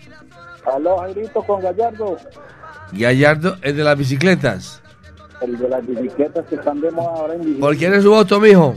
Aló, 0.64 0.98
Jairito, 0.98 1.42
con 1.42 1.60
Gallardo. 1.60 2.18
Gallardo 2.92 3.56
es 3.62 3.76
de 3.76 3.82
las 3.82 3.98
bicicletas. 3.98 4.80
El 5.40 5.58
de 5.58 5.68
las 5.70 5.84
bicicletas 5.84 6.46
que 6.46 6.54
están 6.54 6.80
de 6.80 6.92
moda 6.92 7.08
ahora 7.16 7.34
en 7.34 7.58
¿Por 7.58 7.76
quién 7.76 7.94
es 7.94 8.04
su 8.04 8.10
voto, 8.10 8.38
mijo? 8.38 8.76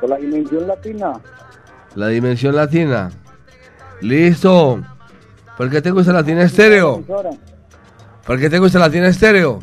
Por 0.00 0.08
la 0.08 0.16
dimensión 0.16 0.66
latina. 0.66 1.20
La 1.94 2.06
dimensión 2.06 2.56
latina. 2.56 3.10
Listo. 4.00 4.82
¿Por 5.58 5.68
qué 5.68 5.82
te 5.82 5.90
gusta 5.90 6.14
Latina 6.14 6.44
Estéreo? 6.44 7.04
¿Por 8.24 8.40
qué 8.40 8.48
te 8.48 8.58
gusta 8.58 8.78
Latina 8.78 9.08
Estéreo? 9.08 9.60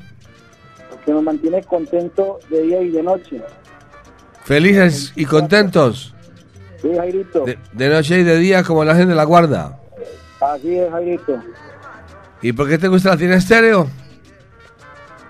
Que 1.07 1.13
nos 1.13 1.23
mantiene 1.23 1.63
contento 1.63 2.37
de 2.49 2.63
día 2.63 2.81
y 2.81 2.89
de 2.89 3.01
noche. 3.01 3.41
Felices 4.43 5.13
y 5.15 5.23
contentos. 5.23 6.13
Sí, 6.81 6.89
Jairito. 6.93 7.45
De, 7.45 7.57
de 7.71 7.89
noche 7.89 8.19
y 8.19 8.23
de 8.23 8.37
día 8.37 8.61
como 8.61 8.83
la 8.83 8.93
gente 8.93 9.11
de 9.11 9.15
la 9.15 9.23
guarda. 9.23 9.79
Así 10.41 10.77
es, 10.77 10.91
Jairito. 10.91 11.41
¿Y 12.41 12.51
por 12.51 12.67
qué 12.67 12.77
te 12.77 12.89
gusta 12.89 13.11
Latina 13.11 13.35
Estéreo? 13.35 13.87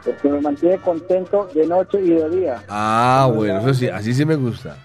Porque 0.03 0.29
nos 0.29 0.41
mantiene 0.41 0.79
contento 0.79 1.47
de 1.53 1.67
noche 1.67 2.01
y 2.01 2.09
de 2.09 2.29
día. 2.31 2.63
Ah, 2.67 3.29
bueno, 3.31 3.59
eso 3.59 3.75
sí, 3.75 3.87
así 3.87 4.15
sí 4.15 4.25
me 4.25 4.35
gusta. 4.35 4.77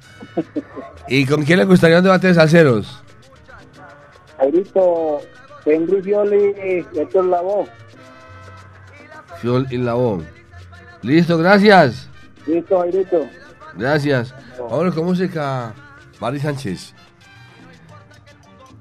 ¿Y 1.09 1.25
con 1.25 1.43
quién 1.43 1.59
le 1.59 1.65
gustaría 1.65 1.97
un 1.97 2.05
debate 2.05 2.27
de 2.27 2.35
salseros? 2.35 3.03
Jairito, 4.37 5.21
Henry 5.65 6.03
Fioli 6.03 6.37
y 6.37 6.99
Héctor 6.99 7.25
Lavoe. 7.25 7.67
Fiol 9.41 9.67
y 9.71 9.79
la 9.79 9.95
voz. 9.95 10.23
Listo, 11.03 11.37
gracias. 11.39 12.09
Listo, 12.47 12.81
Jairito. 12.81 13.27
Gracias. 13.75 14.35
Ahora 14.59 14.91
con 14.91 15.05
música, 15.05 15.75
Mari 16.21 16.39
Sánchez. 16.39 16.95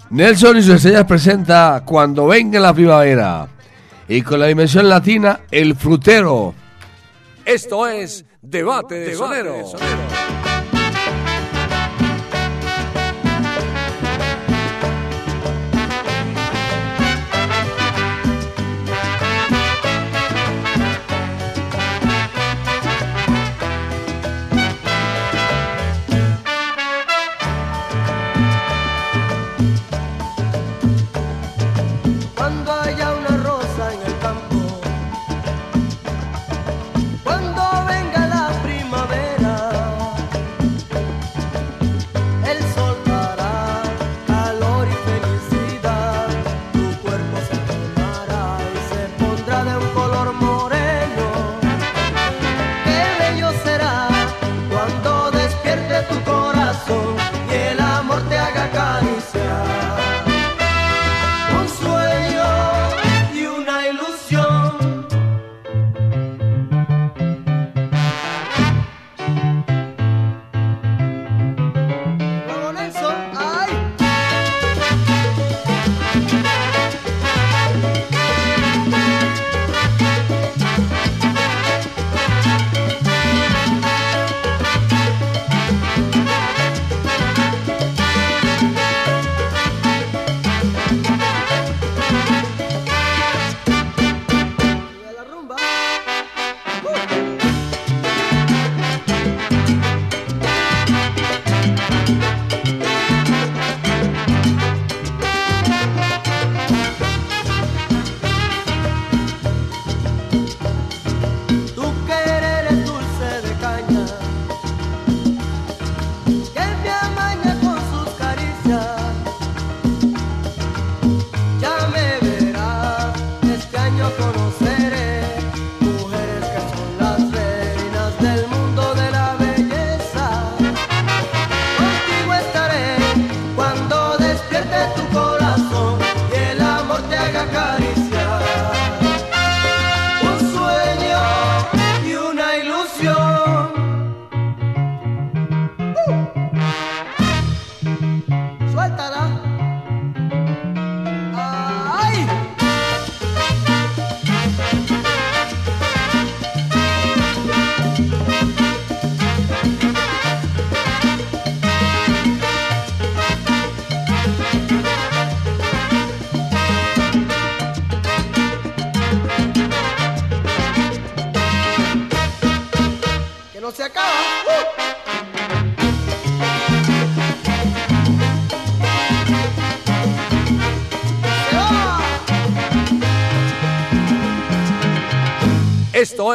Nelson 0.10 0.58
y 0.58 0.62
sus 0.62 0.76
estrellas 0.76 1.06
presenta 1.06 1.84
Cuando 1.86 2.28
venga 2.28 2.60
la 2.60 2.74
primavera. 2.74 3.48
Y 4.08 4.22
con 4.22 4.40
la 4.40 4.48
dimensión 4.48 4.90
latina, 4.90 5.42
El 5.50 5.76
Frutero. 5.76 6.54
Esto 7.46 7.88
es 7.88 8.26
Debate 8.42 8.96
de 8.96 9.16
Sonero. 9.16 9.54
Cuando 9.54 10.11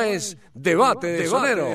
Es 0.01 0.36
Debate 0.53 1.07
de 1.07 1.26
Sonero. 1.26 1.72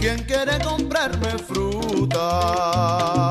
¿Quién 0.00 0.18
quiere 0.24 0.58
comprarme 0.64 1.38
frutas? 1.38 3.29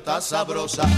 Fruta 0.00 0.20
sabrosa? 0.20 0.88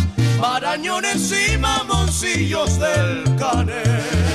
Marañones 0.40 1.32
y 1.32 1.58
mamoncillos 1.58 2.78
del 2.78 3.24
caney. 3.36 4.31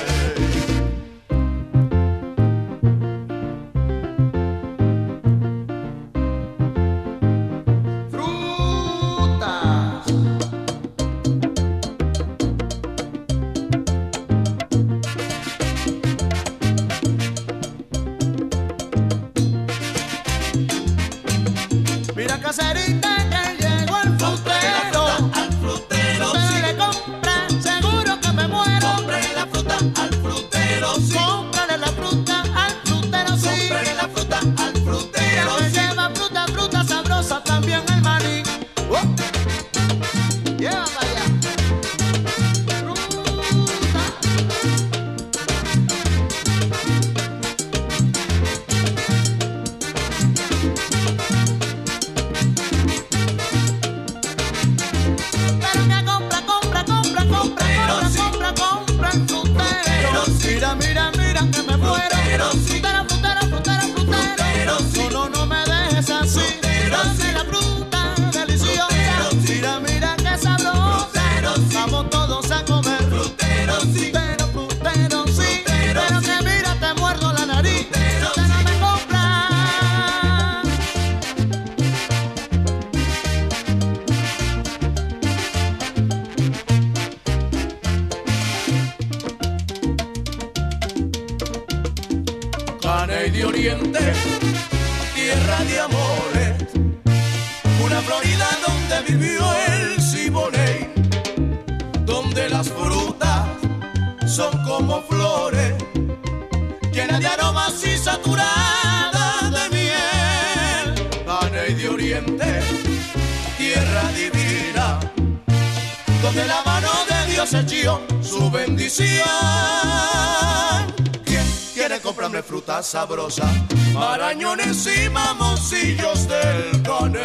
Fruta 122.47 122.81
sabrosa? 122.81 123.45
Marañones 123.93 124.87
y 124.87 125.09
mamoncillos 125.09 126.27
del 126.29 126.81
caney. 126.81 127.21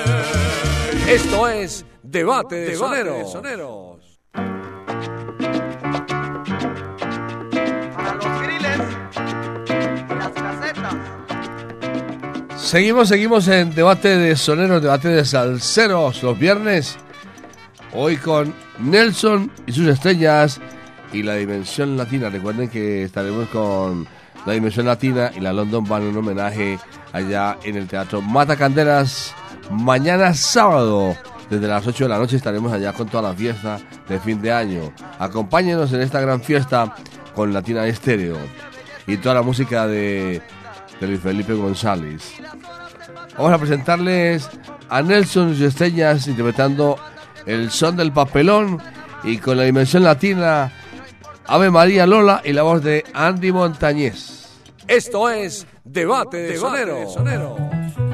Esto 1.08 1.48
es 1.48 1.84
Debate 2.02 2.56
de 2.56 2.70
Debate 2.72 2.76
Soneros. 2.76 3.18
de 3.18 3.32
Soneros. 3.32 4.20
Para 7.94 8.14
los 8.14 8.42
griles 8.42 8.80
y 10.10 10.14
las 10.14 10.30
casetas. 10.32 10.94
Seguimos, 12.56 13.08
seguimos 13.08 13.46
en 13.46 13.74
debate 13.74 14.18
de 14.18 14.34
soneros, 14.34 14.82
debate 14.82 15.08
de 15.08 15.24
salseros 15.24 16.20
los 16.22 16.36
viernes. 16.36 16.96
Hoy 17.94 18.16
con 18.16 18.52
Nelson 18.80 19.52
y 19.66 19.72
sus 19.72 19.86
estrellas 19.86 20.60
y 21.12 21.22
la 21.22 21.34
Dimensión 21.34 21.96
Latina. 21.96 22.28
Recuerden 22.28 22.68
que 22.68 23.04
estaremos 23.04 23.48
con 23.50 24.08
la 24.46 24.52
Dimensión 24.52 24.86
Latina 24.86 25.30
y 25.34 25.40
la 25.40 25.52
London 25.52 25.86
en 25.86 26.08
un 26.08 26.16
homenaje 26.16 26.78
allá 27.12 27.58
en 27.62 27.76
el 27.76 27.86
Teatro 27.86 28.20
Mata 28.20 28.56
Candelas. 28.56 29.34
Mañana 29.70 30.34
sábado, 30.34 31.16
desde 31.48 31.68
las 31.68 31.86
8 31.86 32.04
de 32.04 32.08
la 32.08 32.18
noche, 32.18 32.36
estaremos 32.36 32.72
allá 32.72 32.92
con 32.92 33.08
toda 33.08 33.30
la 33.30 33.34
fiesta 33.34 33.78
de 34.08 34.18
fin 34.18 34.42
de 34.42 34.52
año. 34.52 34.92
Acompáñenos 35.18 35.92
en 35.92 36.00
esta 36.00 36.20
gran 36.20 36.40
fiesta 36.40 36.94
con 37.34 37.52
Latina 37.52 37.86
Estéreo 37.86 38.36
y 39.06 39.16
toda 39.16 39.36
la 39.36 39.42
música 39.42 39.86
de, 39.86 40.42
de 41.00 41.06
Luis 41.06 41.20
Felipe 41.20 41.54
González. 41.54 42.34
Vamos 43.36 43.52
a 43.52 43.58
presentarles 43.58 44.48
a 44.88 45.02
Nelson 45.02 45.50
y 45.50 45.54
sus 45.54 45.62
estrellas 45.62 46.26
interpretando 46.26 46.98
el 47.46 47.70
son 47.70 47.96
del 47.96 48.12
papelón 48.12 48.80
y 49.24 49.38
con 49.38 49.56
la 49.56 49.62
dimensión 49.62 50.02
latina 50.02 50.70
Ave 51.46 51.70
María 51.70 52.06
Lola 52.06 52.40
y 52.44 52.52
la 52.52 52.62
voz 52.62 52.82
de 52.82 53.04
Andy 53.14 53.52
Montañez. 53.52 54.48
Esto 54.88 55.30
es 55.30 55.66
Debate 55.84 56.38
de 56.38 56.56
Soneros. 56.56 57.16
Thank 57.94 58.11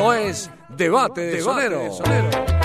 Esto 0.00 0.14
es 0.14 0.50
Debate 0.70 1.20
de 1.20 1.42
Sonero. 1.42 1.82
Lola, 1.82 2.59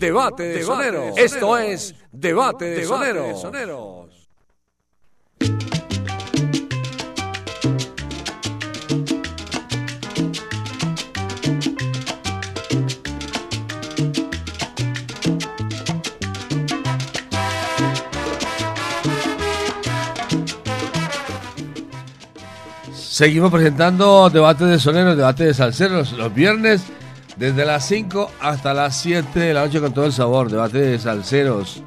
Debate 0.00 0.44
de 0.44 0.62
Soneros. 0.62 1.14
Esto 1.18 1.58
es 1.58 1.94
Debate 2.10 2.64
de 2.64 2.84
Soneros. 2.86 4.28
Seguimos 22.94 23.52
presentando 23.52 24.30
debate 24.30 24.64
de 24.64 24.78
soneros, 24.78 25.14
debate 25.14 25.44
de 25.44 25.52
salseros 25.52 26.12
los 26.12 26.32
viernes 26.32 26.82
desde 27.40 27.64
las 27.64 27.84
5 27.86 28.30
hasta 28.40 28.74
las 28.74 28.98
7 28.98 29.40
de 29.40 29.54
la 29.54 29.64
noche 29.64 29.80
con 29.80 29.94
todo 29.94 30.04
el 30.04 30.12
sabor, 30.12 30.50
debate 30.50 30.76
de 30.78 30.98
salseros. 30.98 31.82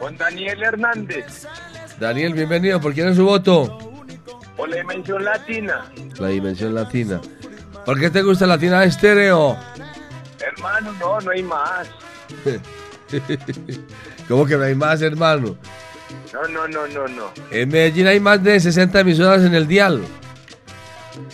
Con 0.00 0.16
Daniel 0.16 0.60
Hernández. 0.60 1.46
Daniel, 2.00 2.34
bienvenido. 2.34 2.80
¿Por 2.80 2.94
quién 2.94 3.10
es 3.10 3.16
su 3.16 3.24
voto? 3.24 3.78
Por 4.56 4.70
la 4.70 4.78
dimensión 4.78 5.24
latina. 5.24 5.84
La 6.18 6.26
dimensión 6.26 6.74
latina. 6.74 7.20
¿Por 7.86 8.00
qué 8.00 8.10
te 8.10 8.22
gusta 8.22 8.46
Latina 8.46 8.84
Estéreo? 8.84 9.56
Hermano, 10.56 10.92
no, 10.98 11.20
no 11.20 11.30
hay 11.30 11.42
más. 11.42 11.88
¿Cómo 14.28 14.46
que 14.46 14.56
no 14.56 14.64
hay 14.64 14.74
más, 14.74 15.02
hermano? 15.02 15.56
No, 16.32 16.42
no, 16.48 16.68
no, 16.68 16.86
no, 16.86 17.08
no. 17.08 17.32
En 17.50 17.68
Medellín 17.68 18.06
hay 18.06 18.20
más 18.20 18.42
de 18.42 18.58
60 18.60 19.00
emisoras 19.00 19.42
en 19.42 19.54
el 19.54 19.66
dial. 19.66 20.02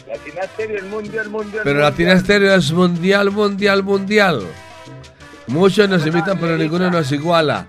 Latina 0.06 0.40
Estéreo, 0.42 0.78
el 0.78 0.86
mundial, 0.86 1.30
mundial. 1.30 1.62
Pero. 1.64 1.80
Latina 1.80 2.12
Estéreo 2.12 2.54
es 2.54 2.72
mundial, 2.72 3.30
mundial, 3.30 3.82
mundial. 3.82 4.46
Muchos 5.46 5.88
nos 5.88 6.06
imitan, 6.06 6.38
pero 6.38 6.56
ninguno 6.56 6.90
nos 6.90 7.10
iguala. 7.12 7.66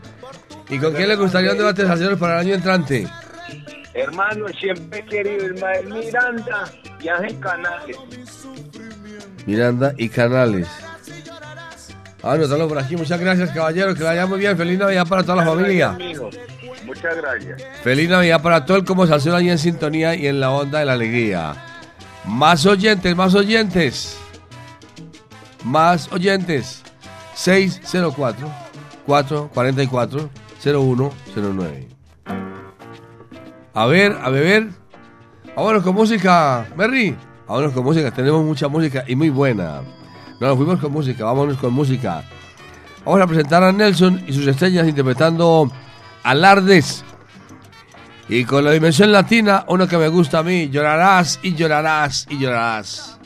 ¿Y 0.69 0.79
con 0.79 0.93
quién 0.93 1.07
le 1.09 1.15
gustaría 1.15 1.51
un 1.51 1.57
debate 1.57 1.85
para 2.17 2.33
el 2.35 2.47
año 2.47 2.55
entrante? 2.55 3.07
Hermano, 3.93 4.47
siempre 4.59 4.99
he 4.99 5.05
querido 5.05 5.53
Ismael 5.53 5.87
Miranda 5.87 6.71
y 6.99 7.07
Ángel 7.07 7.39
Canales. 7.39 7.97
Miranda 9.45 9.93
y 9.97 10.09
Canales. 10.09 10.67
Ah, 12.28 12.34
anótalo 12.34 12.67
por 12.67 12.78
aquí. 12.78 12.97
Muchas 12.97 13.17
gracias, 13.21 13.51
caballero. 13.51 13.95
Que 13.95 14.03
la 14.03 14.09
vaya 14.09 14.25
muy 14.25 14.39
bien. 14.39 14.57
Feliz 14.57 14.78
Navidad 14.78 15.07
para 15.07 15.23
toda 15.23 15.38
la 15.38 15.45
familia. 15.45 15.97
Muchas 16.86 17.15
gracias. 17.15 17.63
Feliz 17.82 18.09
Navidad 18.09 18.41
para 18.41 18.65
todo 18.65 18.75
el 18.75 18.84
como 18.84 19.07
salsero 19.07 19.38
ahí 19.38 19.49
en 19.49 19.57
sintonía 19.57 20.13
y 20.13 20.28
en 20.28 20.41
la 20.41 20.51
onda 20.51 20.80
de 20.80 20.86
la 20.86 20.93
alegría. 20.93 21.53
Más 22.25 22.65
oyentes, 22.65 23.15
más 23.15 23.34
oyentes. 23.34 24.17
Más 25.63 26.11
oyentes. 26.11 26.84
604 27.36 28.51
444 29.05 30.30
0109. 30.61 31.88
A 33.73 33.86
ver, 33.86 34.17
a 34.21 34.30
beber. 34.30 34.67
Vámonos 35.55 35.82
con 35.82 35.95
música, 35.95 36.67
Merry. 36.75 37.15
Vámonos 37.47 37.71
con 37.71 37.86
música. 37.86 38.11
Tenemos 38.11 38.43
mucha 38.43 38.67
música 38.67 39.05
y 39.07 39.15
muy 39.15 39.30
buena. 39.30 39.82
No, 40.39 40.47
nos 40.47 40.57
fuimos 40.57 40.79
con 40.79 40.91
música. 40.91 41.25
Vámonos 41.25 41.57
con 41.57 41.73
música. 41.73 42.23
Vamos 43.05 43.21
a 43.21 43.27
presentar 43.27 43.63
a 43.63 43.71
Nelson 43.71 44.23
y 44.27 44.33
sus 44.33 44.45
estrellas 44.47 44.88
interpretando 44.88 45.71
Alardes. 46.23 47.03
Y 48.29 48.43
con 48.43 48.65
la 48.65 48.71
dimensión 48.71 49.11
latina, 49.11 49.65
uno 49.69 49.88
que 49.88 49.97
me 49.97 50.09
gusta 50.09 50.39
a 50.39 50.43
mí, 50.43 50.69
llorarás 50.69 51.39
y 51.41 51.55
llorarás 51.55 52.27
y 52.29 52.38
llorarás. 52.38 53.17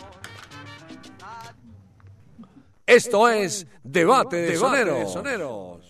Esto 2.86 3.30
es 3.30 3.66
Debate 3.84 4.38
de 4.38 4.58
Soneros. 4.58 5.10
Dice 5.10 5.81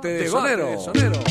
Debate 0.00 0.56
de 0.56 0.78
Sonero. 0.78 1.29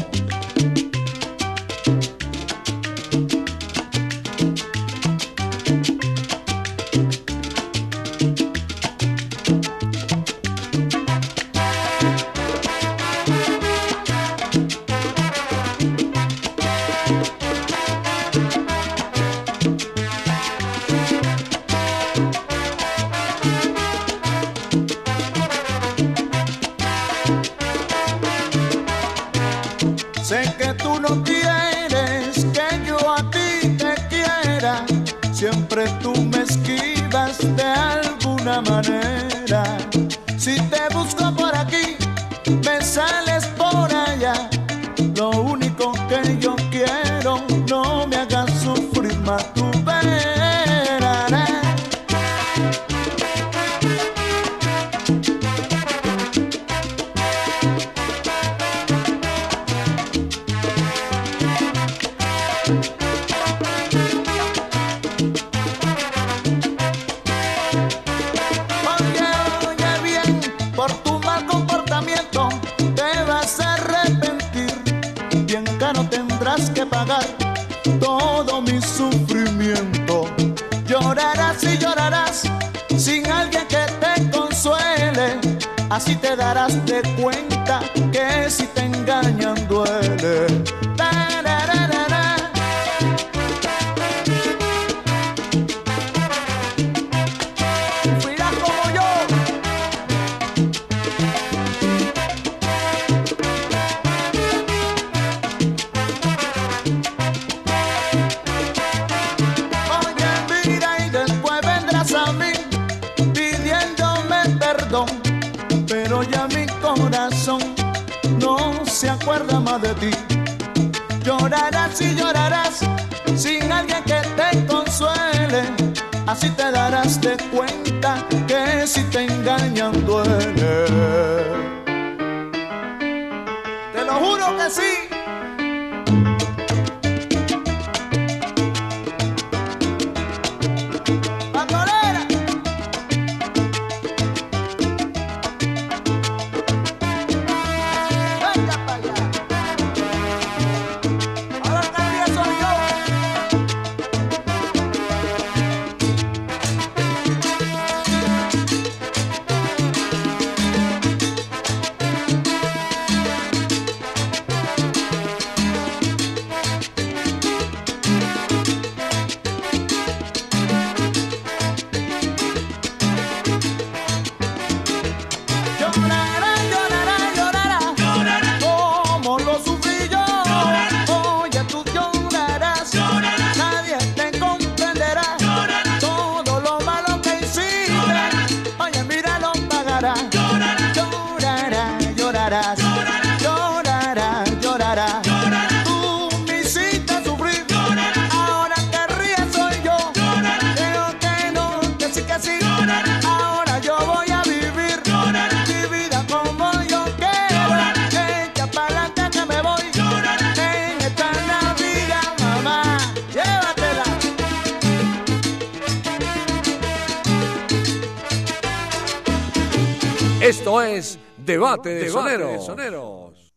Debate 221.60 221.90
de 221.90 222.10
Soneros. 222.10 223.54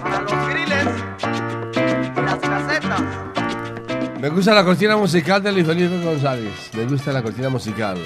Para 0.00 0.20
los 0.20 0.48
griles 0.48 0.86
y 1.74 2.20
las 2.20 2.38
casetas. 2.38 3.02
Me 4.20 4.28
gusta 4.28 4.54
la 4.54 4.64
cortina 4.64 4.96
musical 4.96 5.42
de 5.42 5.50
Luis 5.50 5.66
Felipe 5.66 6.04
González. 6.04 6.70
Me 6.74 6.84
gusta 6.84 7.12
la 7.12 7.20
cortina 7.20 7.48
musical. 7.48 7.98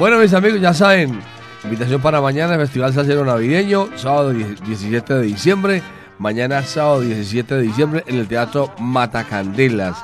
Bueno, 0.00 0.18
mis 0.18 0.34
amigos, 0.34 0.60
ya 0.60 0.74
saben. 0.74 1.20
Invitación 1.62 2.02
para 2.02 2.20
mañana, 2.20 2.56
Festival 2.56 2.92
Salsero 2.92 3.24
Navideño, 3.24 3.96
sábado 3.96 4.30
10 4.30 4.64
17 4.64 5.14
de 5.14 5.22
diciembre. 5.22 5.80
Mañana, 6.18 6.64
sábado 6.64 7.02
17 7.02 7.54
de 7.54 7.62
diciembre, 7.62 8.02
en 8.08 8.16
el 8.16 8.26
Teatro 8.26 8.74
Matacandelas. 8.80 9.96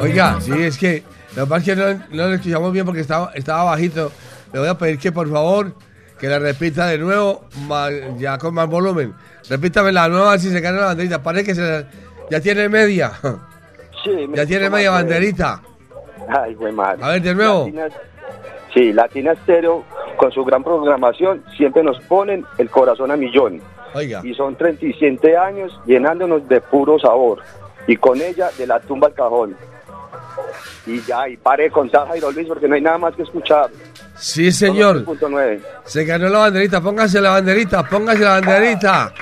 Oiga, 0.00 0.40
sí, 0.40 0.52
es 0.52 0.78
que 0.78 1.02
lo 1.34 1.44
que 1.44 1.50
pasa 1.50 1.56
es 1.56 1.64
que 1.64 1.76
no, 1.76 2.04
no 2.10 2.28
lo 2.28 2.34
escuchamos 2.34 2.72
bien 2.72 2.86
porque 2.86 3.00
estaba, 3.00 3.32
estaba 3.34 3.64
bajito. 3.64 4.10
Le 4.52 4.58
voy 4.60 4.68
a 4.68 4.74
pedir 4.78 4.98
que 4.98 5.12
por 5.12 5.30
favor 5.30 5.72
que 6.18 6.28
la 6.28 6.38
repita 6.38 6.86
de 6.86 6.98
nuevo, 6.98 7.44
ya 8.16 8.38
con 8.38 8.54
más 8.54 8.68
volumen. 8.68 9.14
Repítame 9.50 9.92
la 9.92 10.08
nueva 10.08 10.38
si 10.38 10.50
se 10.50 10.62
cae 10.62 10.72
la 10.72 10.86
banderita. 10.86 11.22
Parece 11.22 11.44
que 11.44 11.54
se 11.54 11.60
la- 11.62 11.84
ya 12.30 12.40
tiene 12.40 12.68
media. 12.68 13.12
Sí, 14.04 14.10
me 14.28 14.36
Ya 14.36 14.46
tiene 14.46 14.70
media 14.70 14.92
banderita. 14.92 15.60
Ay, 16.28 16.54
güey, 16.54 16.72
madre. 16.72 17.02
A 17.02 17.08
ver, 17.08 17.22
de 17.22 17.34
nuevo. 17.34 17.64
Latina- 17.66 17.88
sí, 18.72 18.92
Latina 18.92 19.34
Stereo, 19.42 19.82
con 20.16 20.30
su 20.30 20.44
gran 20.44 20.62
programación, 20.62 21.42
siempre 21.56 21.82
nos 21.82 21.98
ponen 22.02 22.44
el 22.58 22.70
corazón 22.70 23.10
a 23.10 23.16
millón. 23.16 23.60
Oiga. 23.94 24.20
Y 24.22 24.32
son 24.34 24.54
37 24.54 25.36
años 25.36 25.76
llenándonos 25.86 26.48
de 26.48 26.60
puro 26.60 27.00
sabor. 27.00 27.40
Y 27.88 27.96
con 27.96 28.20
ella, 28.22 28.48
de 28.56 28.66
la 28.68 28.78
tumba 28.78 29.08
al 29.08 29.14
cajón. 29.14 29.56
Y 30.86 31.00
ya, 31.02 31.28
y 31.28 31.36
pare 31.36 31.64
de 31.64 31.70
contar, 31.72 32.06
Jairo 32.06 32.30
Luis, 32.30 32.46
porque 32.46 32.68
no 32.68 32.76
hay 32.76 32.82
nada 32.82 32.98
más 32.98 33.16
que 33.16 33.22
escuchar. 33.22 33.70
Sí, 34.16 34.50
señor. 34.52 35.04
Son 35.04 35.18
los 35.20 35.30
3.9. 35.30 35.60
Se 35.84 36.04
ganó 36.04 36.28
la 36.28 36.38
banderita. 36.38 36.80
Póngase 36.80 37.20
la 37.20 37.30
banderita, 37.30 37.82
póngase 37.88 38.20
la 38.20 38.40
banderita. 38.40 39.12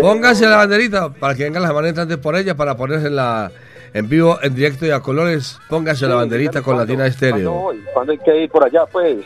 Póngase 0.00 0.46
la 0.46 0.56
banderita 0.56 1.12
para 1.12 1.34
que 1.34 1.44
vengan 1.44 1.62
las 1.62 1.72
manos 1.72 1.88
entrantes 1.88 2.16
por 2.18 2.36
ella 2.36 2.54
para 2.54 2.76
ponerse 2.76 3.08
en 3.08 3.16
la 3.16 3.50
en 3.92 4.08
vivo, 4.08 4.38
en 4.42 4.54
directo 4.54 4.86
y 4.86 4.90
a 4.90 5.00
colores. 5.00 5.58
Póngase 5.68 6.06
la 6.06 6.14
banderita 6.14 6.62
con 6.62 6.76
Latina 6.76 6.98
¿Cuándo 6.98 7.10
Estéreo. 7.10 7.72
¿Cuándo 7.92 8.12
hay 8.12 8.18
que 8.18 8.44
ir 8.44 8.50
por 8.50 8.64
allá, 8.64 8.86
pues? 8.86 9.18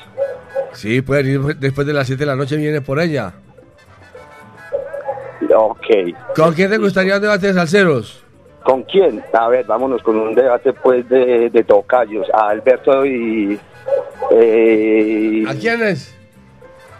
Sí, 0.72 1.02
pueden 1.02 1.26
ir 1.26 1.56
después 1.56 1.86
de 1.86 1.92
las 1.92 2.06
7 2.06 2.20
de 2.20 2.26
la 2.26 2.36
noche, 2.36 2.56
viene 2.56 2.80
por 2.80 2.98
ella. 2.98 3.32
Ok. 5.54 5.86
¿Con 6.34 6.54
quién 6.54 6.70
te 6.70 6.78
gustaría 6.78 7.16
un 7.16 7.22
debate 7.22 7.48
de 7.48 7.54
salseros? 7.54 8.24
¿Con 8.64 8.82
quién? 8.84 9.22
A 9.34 9.48
ver, 9.48 9.66
vámonos 9.66 10.02
con 10.02 10.16
un 10.16 10.34
debate, 10.34 10.72
pues, 10.72 11.06
de, 11.08 11.50
de 11.50 11.64
tocayos. 11.64 12.26
A 12.32 12.48
Alberto 12.48 13.04
y... 13.04 13.60
eh, 14.36 15.44
¿A 15.48 15.54
quiénes? 15.54 16.14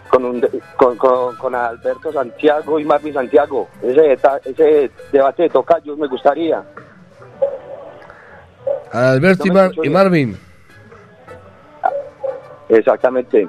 con, 0.09 0.23
un 0.23 0.41
con, 0.77 0.97
con, 0.97 1.35
con 1.35 1.55
Alberto 1.55 2.11
Santiago 2.13 2.79
y 2.79 2.85
Marvin 2.85 3.13
Santiago. 3.13 3.67
Ese, 3.81 4.17
ese 4.45 4.91
debate 5.11 5.43
de 5.43 5.49
tocayos 5.49 5.97
me 5.97 6.07
gustaría. 6.07 6.63
A 8.91 9.11
Alberto 9.11 9.43
y, 9.45 9.51
Mar- 9.51 9.71
y 9.83 9.89
Marvin. 9.89 10.37
Exactamente. 12.69 13.47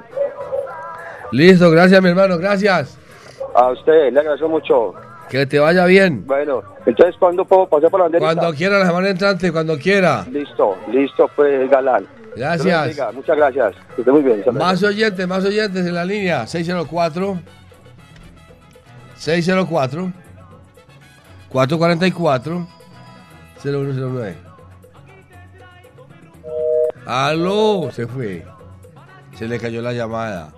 Listo, 1.31 1.71
gracias 1.71 2.01
mi 2.01 2.09
hermano, 2.09 2.37
gracias. 2.37 2.97
A 3.55 3.71
usted, 3.71 4.11
le 4.11 4.19
agradezco 4.19 4.49
mucho. 4.49 4.93
Que 5.29 5.45
te 5.45 5.59
vaya 5.59 5.85
bien. 5.85 6.25
Bueno, 6.25 6.63
entonces, 6.85 7.15
¿cuándo 7.19 7.43
puedo 7.43 7.67
pasar 7.67 7.89
por 7.89 7.99
la 7.99 8.05
banderita? 8.05 8.33
Cuando 8.33 8.55
quiera, 8.55 8.79
la 8.79 8.85
semana 8.85 9.09
entrante, 9.09 9.51
cuando 9.51 9.77
quiera. 9.77 10.25
Listo, 10.31 10.77
listo, 10.91 11.29
pues, 11.35 11.69
galán. 11.69 12.05
Gracias. 12.37 12.81
Bendiga, 12.81 13.11
Muchas 13.11 13.35
gracias. 13.35 13.75
Que 13.95 14.01
esté 14.01 14.11
muy 14.11 14.21
bien. 14.21 14.43
Más 14.53 14.81
oyentes, 14.83 15.27
más 15.27 15.43
oyentes 15.43 15.85
en 15.85 15.93
la 15.93 16.05
línea. 16.05 16.45
604 16.45 17.39
604 19.15 20.13
444 21.49 22.67
0109. 23.63 24.35
Aló, 27.05 27.89
se 27.91 28.05
fue. 28.05 28.45
Se 29.35 29.47
le 29.47 29.59
cayó 29.59 29.81
la 29.81 29.93
llamada. 29.93 30.53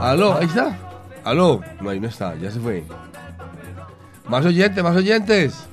Aló, 0.00 0.36
ahí 0.38 0.46
está. 0.46 0.76
Aló, 1.24 1.60
no, 1.80 1.90
ahí 1.90 2.00
no 2.00 2.08
está, 2.08 2.34
ya 2.36 2.50
se 2.50 2.58
fue. 2.58 2.84
Más 4.26 4.46
oyentes, 4.46 4.82
más 4.82 4.96
oyentes. 4.96 5.68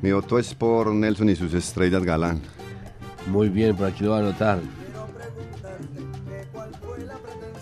Mi 0.00 0.12
voto 0.12 0.38
es 0.38 0.54
por 0.54 0.92
Nelson 0.92 1.28
y 1.28 1.34
sus 1.34 1.52
estrellas, 1.54 2.04
Galán. 2.04 2.40
Muy 3.26 3.48
bien, 3.48 3.74
por 3.74 3.88
aquí 3.88 4.04
lo 4.04 4.10
va 4.10 4.18
a 4.18 4.20
anotar. 4.20 4.60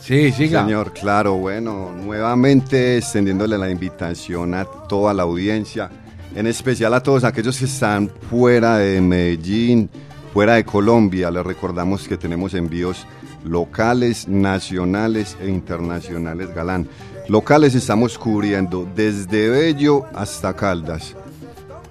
Sí, 0.00 0.32
siga. 0.32 0.64
Señor, 0.64 0.92
claro, 0.92 1.34
bueno, 1.34 1.92
nuevamente 1.92 2.98
extendiéndole 2.98 3.56
la 3.56 3.70
invitación 3.70 4.54
a 4.54 4.64
toda 4.64 5.14
la 5.14 5.22
audiencia, 5.22 5.90
en 6.34 6.46
especial 6.46 6.92
a 6.92 7.02
todos 7.02 7.24
aquellos 7.24 7.58
que 7.58 7.64
están 7.64 8.10
fuera 8.28 8.76
de 8.76 9.00
Medellín, 9.00 9.88
fuera 10.34 10.54
de 10.54 10.64
Colombia. 10.64 11.30
Les 11.30 11.44
recordamos 11.44 12.06
que 12.06 12.18
tenemos 12.18 12.52
envíos 12.52 13.06
locales, 13.44 14.28
nacionales 14.28 15.36
e 15.40 15.48
internacionales, 15.48 16.54
Galán. 16.54 16.88
Locales 17.28 17.74
estamos 17.74 18.18
cubriendo 18.18 18.88
desde 18.94 19.48
Bello 19.48 20.04
hasta 20.14 20.54
Caldas. 20.54 21.14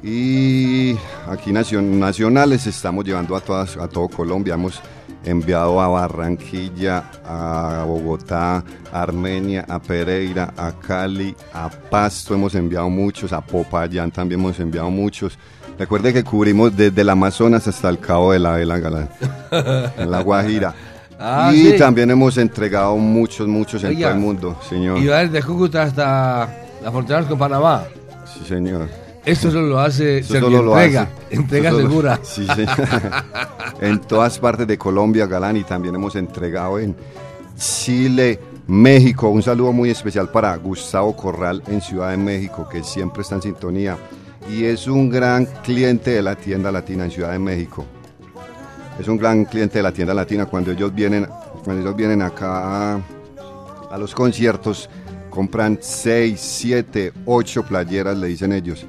Y 0.02 0.96
aquí 1.28 1.52
nacion- 1.52 2.00
nacionales 2.00 2.66
estamos 2.68 3.04
llevando 3.06 3.36
a, 3.36 3.42
todas, 3.42 3.76
a 3.78 3.88
todo 3.88 4.08
Colombia. 4.08 4.54
Hemos 4.54 4.82
enviado 5.26 5.82
a 5.82 5.88
Barranquilla, 5.90 7.04
a 7.26 7.84
Bogotá, 7.86 8.64
a 8.94 9.02
Armenia, 9.02 9.66
a 9.68 9.80
Pereira, 9.80 10.54
a 10.56 10.72
Cali, 10.72 11.36
a 11.54 11.70
Pasto 11.70 12.34
hemos 12.34 12.56
enviado 12.56 12.90
muchos, 12.90 13.34
a 13.34 13.42
Popayán 13.42 14.12
también 14.12 14.40
hemos 14.40 14.60
enviado 14.62 14.90
muchos. 14.90 15.38
Recuerde 15.78 16.14
que 16.14 16.24
cubrimos 16.24 16.76
desde 16.76 17.02
el 17.02 17.10
Amazonas 17.10 17.68
hasta 17.68 17.90
el 17.90 18.00
Cabo 18.00 18.32
de 18.32 18.40
la 18.40 18.52
Vela, 18.52 18.80
Galán, 18.80 19.10
en 19.98 20.12
La 20.12 20.22
Guajira. 20.22 20.74
Ah, 21.20 21.52
y 21.54 21.72
sí. 21.72 21.78
también 21.78 22.10
hemos 22.12 22.38
entregado 22.38 22.96
muchos, 22.96 23.48
muchos 23.48 23.84
en 23.84 23.90
Oiga, 23.90 24.08
todo 24.08 24.16
el 24.16 24.22
mundo, 24.22 24.60
señor. 24.70 24.98
Y 25.00 25.08
va 25.08 25.18
desde 25.20 25.44
Cúcuta 25.46 25.84
hasta 25.84 26.50
la 26.82 26.92
frontera 26.92 27.24
con 27.28 27.38
Panamá. 27.38 27.84
Sí, 28.34 28.46
señor. 28.48 28.88
Esto 29.26 29.52
solo 29.52 29.68
lo 29.68 29.80
hace 29.80 30.20
Eso 30.20 30.40
solo 30.40 30.62
lo 30.64 30.76
hace. 30.76 31.06
entrega 31.30 31.72
solo- 31.72 31.88
segura. 31.90 32.20
Sí, 32.24 32.48
señor. 32.48 32.78
en 33.82 34.00
todas 34.00 34.40
partes 34.40 34.66
de 34.66 34.78
Colombia, 34.78 35.26
Galán, 35.28 35.58
y 35.58 35.64
también 35.64 35.94
hemos 35.96 36.16
entregado 36.16 36.80
en 36.80 36.96
Chile, 37.58 38.40
México. 38.68 39.30
Un 39.30 39.44
saludo 39.44 39.74
muy 39.74 39.90
especial 39.90 40.30
para 40.30 40.56
Gustavo 40.56 41.16
Corral 41.16 41.62
en 41.68 41.82
Ciudad 41.82 42.12
de 42.12 42.18
México, 42.18 42.68
que 42.72 42.84
siempre 42.84 43.24
está 43.24 43.36
en 43.36 43.42
sintonía. 43.42 43.98
Y 44.50 44.64
es 44.64 44.88
un 44.88 45.10
gran 45.10 45.46
cliente 45.64 46.12
de 46.12 46.22
la 46.22 46.36
tienda 46.36 46.72
latina 46.72 47.04
en 47.06 47.12
Ciudad 47.12 47.32
de 47.34 47.40
México. 47.40 47.86
Es 49.00 49.08
un 49.08 49.18
gran 49.18 49.46
cliente 49.46 49.80
de 49.80 49.84
la 49.84 49.94
tienda 49.94 50.14
latina. 50.14 50.46
Cuando 50.46 50.72
ellos 50.72 50.94
vienen, 50.94 51.26
cuando 51.64 51.82
ellos 51.82 51.96
vienen 51.96 52.22
acá 52.22 52.96
a, 52.96 53.02
a 53.92 53.98
los 53.98 54.14
conciertos, 54.14 54.90
compran 55.30 55.78
6, 55.82 56.40
7, 56.40 57.14
8 57.26 57.64
playeras, 57.64 58.18
le 58.18 58.28
dicen 58.28 58.52
ellos, 58.52 58.86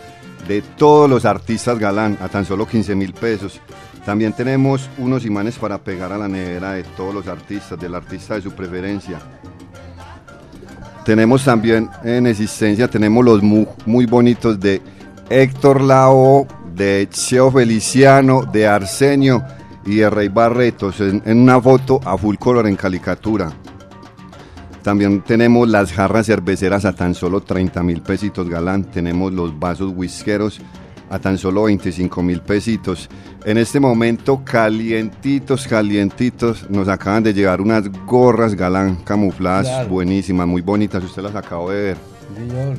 de 0.48 0.62
todos 0.62 1.08
los 1.08 1.24
artistas 1.24 1.78
galán 1.78 2.16
a 2.20 2.28
tan 2.28 2.44
solo 2.44 2.66
15 2.66 2.94
mil 2.94 3.12
pesos. 3.12 3.60
También 4.04 4.32
tenemos 4.32 4.88
unos 4.98 5.24
imanes 5.26 5.58
para 5.58 5.78
pegar 5.78 6.12
a 6.12 6.18
la 6.18 6.26
nevera 6.28 6.72
de 6.72 6.82
todos 6.82 7.14
los 7.14 7.26
artistas, 7.28 7.78
del 7.78 7.94
artista 7.94 8.34
de 8.34 8.42
su 8.42 8.52
preferencia. 8.52 9.18
Tenemos 11.04 11.44
también 11.44 11.88
en 12.04 12.26
existencia, 12.26 12.88
tenemos 12.88 13.24
los 13.24 13.42
mu- 13.42 13.66
muy, 13.86 14.06
bonitos 14.06 14.60
de 14.60 14.80
Héctor 15.28 15.80
Lao, 15.80 16.46
de 16.74 17.08
Cheo 17.10 17.50
Feliciano, 17.50 18.42
de 18.44 18.66
Arsenio 18.66 19.42
y 19.84 19.96
de 19.96 20.10
Rey 20.10 20.28
Barretos 20.28 21.00
en, 21.00 21.22
en 21.24 21.38
una 21.40 21.60
foto 21.60 22.00
a 22.04 22.16
full 22.16 22.36
color 22.36 22.66
en 22.66 22.76
caricatura. 22.76 23.50
También 24.82 25.20
tenemos 25.22 25.68
las 25.68 25.92
jarras 25.92 26.26
cerveceras 26.26 26.84
a 26.84 26.92
tan 26.94 27.14
solo 27.14 27.42
30 27.42 27.82
mil 27.82 28.00
pesitos 28.00 28.48
galán. 28.48 28.84
Tenemos 28.84 29.32
los 29.32 29.58
vasos 29.58 29.92
whiskeros 29.94 30.60
a 31.10 31.18
tan 31.18 31.36
solo 31.38 31.64
25 31.64 32.22
mil 32.22 32.40
pesitos. 32.40 33.08
En 33.44 33.58
este 33.58 33.78
momento, 33.80 34.42
calientitos, 34.44 35.66
calientitos, 35.66 36.70
nos 36.70 36.88
acaban 36.88 37.22
de 37.22 37.34
llegar 37.34 37.60
unas 37.60 37.90
gorras 38.06 38.54
galán 38.54 38.96
camufladas 39.04 39.66
Claro. 39.66 39.88
buenísimas, 39.88 40.46
muy 40.46 40.62
bonitas. 40.62 41.02
Usted 41.04 41.22
las 41.22 41.34
acabo 41.34 41.70
de 41.70 41.82
ver. 41.82 41.96
Señor. 42.36 42.76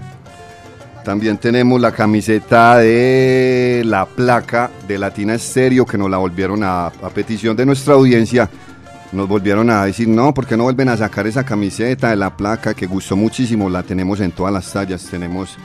También 1.03 1.37
tenemos 1.39 1.81
la 1.81 1.91
camiseta 1.91 2.77
de 2.77 3.81
la 3.85 4.05
placa 4.05 4.69
de 4.87 4.99
Latina 4.99 5.33
Estéreo 5.33 5.83
que 5.85 5.97
nos 5.97 6.09
la 6.11 6.17
volvieron 6.17 6.63
a, 6.63 6.85
a 6.87 7.09
petición 7.13 7.55
de 7.57 7.65
nuestra 7.65 7.95
audiencia. 7.95 8.49
Nos 9.11 9.27
volvieron 9.27 9.69
a 9.69 9.85
decir, 9.85 10.07
no, 10.07 10.33
¿por 10.33 10.47
qué 10.47 10.55
no 10.55 10.63
vuelven 10.63 10.87
a 10.87 10.95
sacar 10.95 11.27
esa 11.27 11.43
camiseta 11.43 12.11
de 12.11 12.15
la 12.15 12.37
placa 12.37 12.73
que 12.73 12.85
gustó 12.85 13.17
muchísimo? 13.17 13.69
La 13.69 13.83
tenemos 13.83 14.21
en 14.21 14.31
todas 14.31 14.53
las 14.53 14.71
tallas. 14.71 15.03
Tenemos 15.03 15.57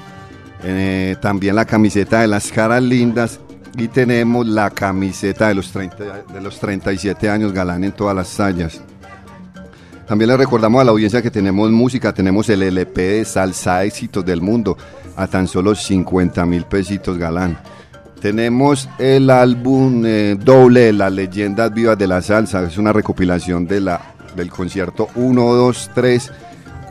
eh, 0.65 1.17
también 1.21 1.55
la 1.55 1.65
camiseta 1.65 2.23
de 2.23 2.27
las 2.27 2.51
caras 2.51 2.83
lindas 2.83 3.39
y 3.79 3.87
tenemos 3.89 4.47
la 4.47 4.71
camiseta 4.71 5.49
de 5.49 5.55
los, 5.55 5.71
30, 5.71 6.23
de 6.33 6.41
los 6.41 6.59
37 6.59 7.31
años 7.31 7.53
galán 7.53 7.85
en 7.85 7.93
todas 7.93 8.17
las 8.17 8.35
tallas. 8.37 8.81
También 10.09 10.31
le 10.31 10.37
recordamos 10.37 10.81
a 10.81 10.85
la 10.85 10.93
audiencia 10.93 11.23
que 11.23 11.31
tenemos 11.31 11.71
música, 11.71 12.13
tenemos 12.13 12.49
el 12.49 12.63
LP 12.63 13.01
de 13.01 13.25
Salsa 13.25 13.85
Éxitos 13.85 14.25
del 14.25 14.41
Mundo 14.41 14.77
a 15.17 15.27
tan 15.27 15.47
solo 15.47 15.75
50 15.75 16.47
mil 16.47 16.65
pesitos 16.65 17.19
galán. 17.19 17.59
Tenemos 18.21 18.89
el 18.99 19.31
álbum 19.31 20.03
eh, 20.07 20.37
doble 20.39 20.81
de 20.81 20.93
las 20.93 21.13
leyendas 21.13 21.73
vivas 21.73 21.99
de 21.99 22.07
la 22.07 22.23
salsa, 22.23 22.63
es 22.65 22.79
una 22.79 22.93
recopilación 22.93 23.67
de 23.67 23.81
la, 23.81 24.01
del 24.35 24.51
concierto 24.51 25.09
1, 25.15 25.55
2, 25.55 25.91
3, 25.95 26.33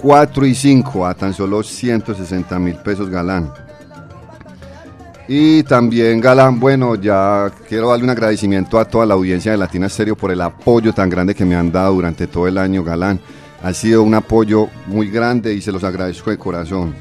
4 0.02 0.45
y 0.45 0.56
5 0.56 1.06
a 1.07 1.14
tan 1.15 1.34
solo 1.34 1.64
160 1.64 2.60
mil 2.60 2.76
pesos 2.76 3.10
galán. 3.10 3.52
Y 5.27 5.64
también 5.64 6.22
Galán, 6.22 6.60
bueno, 6.60 6.93
ya 6.95 7.52
quiero 7.68 7.89
darle 7.89 8.03
un 8.03 8.11
agradecimiento 8.11 8.80
a 8.80 8.85
toda 8.85 9.07
la 9.07 9.15
audiencia 9.15 9.52
de 9.52 9.57
Latina 9.57 9.89
Stereo 9.89 10.15
por 10.15 10.31
el 10.31 10.39
apoyo 10.39 10.93
tan 10.93 11.10
grande 11.10 11.34
que 11.34 11.45
me 11.45 11.56
han 11.56 11.72
dado 11.72 11.95
durante 11.95 12.27
todo 12.27 12.47
el 12.47 12.60
año, 12.60 12.84
Galán. 12.84 13.19
Ha 13.64 13.73
sido 13.73 14.03
un 14.03 14.14
apoyo 14.14 14.69
muy 14.85 15.10
grande 15.10 15.53
y 15.56 15.61
se 15.61 15.72
los 15.72 15.84
agradezco 15.84 16.30
de 16.30 16.38
corazón. 16.38 16.93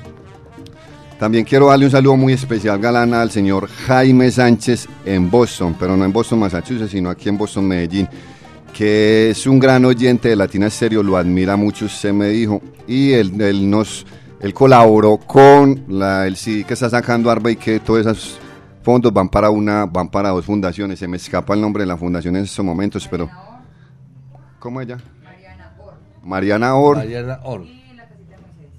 También 1.19 1.45
quiero 1.45 1.69
darle 1.69 1.87
un 1.87 1.91
saludo 1.91 2.17
muy 2.17 2.33
especial, 2.33 2.79
Galán, 2.81 3.15
al 3.15 3.31
señor 3.31 3.69
Jaime 3.69 4.31
Sánchez 4.31 4.89
en 5.05 5.31
Boston, 5.31 5.77
pero 5.79 5.97
no 5.97 6.05
en 6.05 6.13
Boston, 6.13 6.41
Massachusetts, 6.41 6.91
sino 6.91 7.09
aquí 7.09 7.29
en 7.29 7.39
Boston, 7.39 7.67
Medellín, 7.69 8.09
que 8.73 9.31
es 9.31 9.47
un 9.47 9.61
gran 9.61 9.85
oyente 9.85 10.29
de 10.29 10.37
Latina 10.37 10.69
Stereo, 10.69 11.03
lo 11.03 11.17
admira 11.17 11.57
mucho, 11.57 11.85
usted 11.85 12.13
me 12.13 12.29
dijo, 12.29 12.61
y 12.89 13.13
él, 13.13 13.41
él 13.41 13.71
nos 13.71 14.05
él 14.45 14.53
colaboró 14.53 15.17
con 15.17 15.85
la, 15.89 16.27
el 16.27 16.37
CD 16.37 16.65
que 16.65 16.75
está 16.75 16.91
sacando 16.91 17.31
Arba 17.31 17.51
y 17.51 17.57
que 17.57 17.81
todos 17.81 18.01
esos 18.01 18.39
fondos 18.83 19.11
van 19.11 19.31
para 19.31 19.49
una, 19.49 19.87
van 19.87 20.11
para 20.11 20.29
dos 20.29 20.45
fundaciones. 20.45 20.99
Se 20.99 21.09
me 21.09 21.17
escapa 21.17 21.55
el 21.55 21.63
nombre 21.63 21.85
de 21.85 21.87
la 21.87 21.97
fundación 21.97 22.37
en 22.37 22.45
estos 22.45 22.63
momentos, 22.63 23.09
pero 23.11 23.31
¿cómo 24.59 24.83
ella? 24.83 24.99
Mariana 26.23 26.75
Or 26.77 26.97
Mariana 26.99 27.41
Or. 27.43 27.63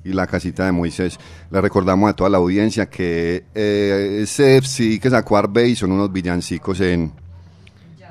Y 0.05 0.13
la 0.13 0.27
casita 0.27 0.65
de 0.65 0.71
Moisés. 0.71 1.17
Le 1.51 1.59
recordamos 1.59 2.09
a 2.09 2.13
toda 2.13 2.29
la 2.29 2.37
audiencia 2.37 2.85
que 2.89 3.43
eh, 3.53 4.19
ese 4.23 4.61
CD 4.61 4.99
que 4.99 5.09
sacó 5.09 5.35
Arbey 5.37 5.75
son 5.75 5.91
unos 5.91 6.13
villancicos 6.13 6.79
en, 6.79 7.11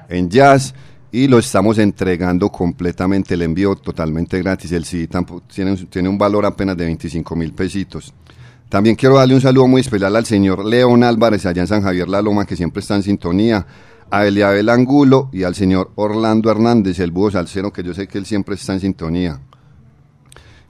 en 0.08 0.28
jazz 0.28 0.74
y 1.12 1.28
lo 1.28 1.38
estamos 1.38 1.78
entregando 1.78 2.50
completamente 2.50 3.34
el 3.34 3.42
envío 3.42 3.76
totalmente 3.76 4.40
gratis. 4.42 4.72
El 4.72 4.84
CD 4.84 5.08
tampo- 5.08 5.42
tiene, 5.42 5.76
tiene 5.88 6.08
un 6.08 6.18
valor 6.18 6.44
apenas 6.44 6.76
de 6.76 6.84
25 6.86 7.36
mil 7.36 7.52
pesitos. 7.52 8.12
También 8.68 8.96
quiero 8.96 9.16
darle 9.16 9.34
un 9.36 9.40
saludo 9.40 9.68
muy 9.68 9.82
especial 9.82 10.16
al 10.16 10.26
señor 10.26 10.64
León 10.64 11.04
Álvarez 11.04 11.46
allá 11.46 11.62
en 11.62 11.68
San 11.68 11.82
Javier 11.82 12.08
La 12.08 12.20
Loma, 12.20 12.44
que 12.44 12.56
siempre 12.56 12.80
está 12.80 12.96
en 12.96 13.04
sintonía, 13.04 13.64
a 14.10 14.26
Eliabel 14.26 14.68
Angulo 14.68 15.28
y 15.32 15.44
al 15.44 15.54
señor 15.54 15.92
Orlando 15.94 16.50
Hernández, 16.50 16.98
el 16.98 17.12
búho 17.12 17.30
salsero, 17.30 17.72
que 17.72 17.82
yo 17.84 17.94
sé 17.94 18.08
que 18.08 18.18
él 18.18 18.26
siempre 18.26 18.56
está 18.56 18.72
en 18.74 18.80
sintonía. 18.80 19.38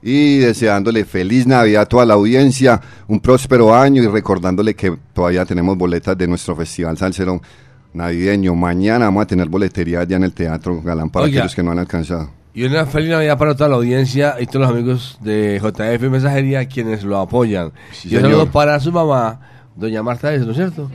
Y 0.07 0.37
deseándole 0.37 1.03
feliz 1.03 1.47
Navidad 1.47 1.81
a 1.81 1.85
toda 1.87 2.05
la 2.05 2.13
audiencia, 2.13 2.79
un 3.07 3.19
próspero 3.19 3.73
año 3.73 4.03
y 4.03 4.07
recordándole 4.07 4.75
que 4.75 4.95
todavía 5.13 5.45
tenemos 5.45 5.75
boletas 5.75 6.15
de 6.15 6.27
nuestro 6.27 6.55
Festival 6.55 6.95
Salsero 6.95 7.41
navideño. 7.91 8.53
Mañana 8.53 9.05
vamos 9.05 9.23
a 9.23 9.25
tener 9.25 9.49
boletería 9.49 10.01
allá 10.01 10.17
en 10.17 10.23
el 10.25 10.31
Teatro 10.33 10.79
Galán 10.83 11.09
para 11.09 11.25
Oiga. 11.25 11.39
aquellos 11.39 11.55
que 11.55 11.63
no 11.63 11.71
han 11.71 11.79
alcanzado. 11.79 12.29
Y 12.53 12.65
una 12.65 12.85
feliz 12.85 13.09
Navidad 13.09 13.35
para 13.37 13.55
toda 13.55 13.67
la 13.69 13.77
audiencia 13.77 14.35
y 14.39 14.45
todos 14.45 14.67
los 14.67 14.69
amigos 14.69 15.17
de 15.21 15.59
JF 15.59 16.03
Mensajería 16.11 16.65
quienes 16.67 17.03
lo 17.03 17.17
apoyan. 17.17 17.71
Sí, 17.91 18.09
y 18.11 18.15
un 18.17 18.21
saludo 18.21 18.51
para 18.51 18.79
su 18.79 18.91
mamá, 18.91 19.39
doña 19.75 20.03
Marta, 20.03 20.31
¿es, 20.35 20.45
¿no 20.45 20.51
es 20.51 20.57
cierto? 20.57 20.89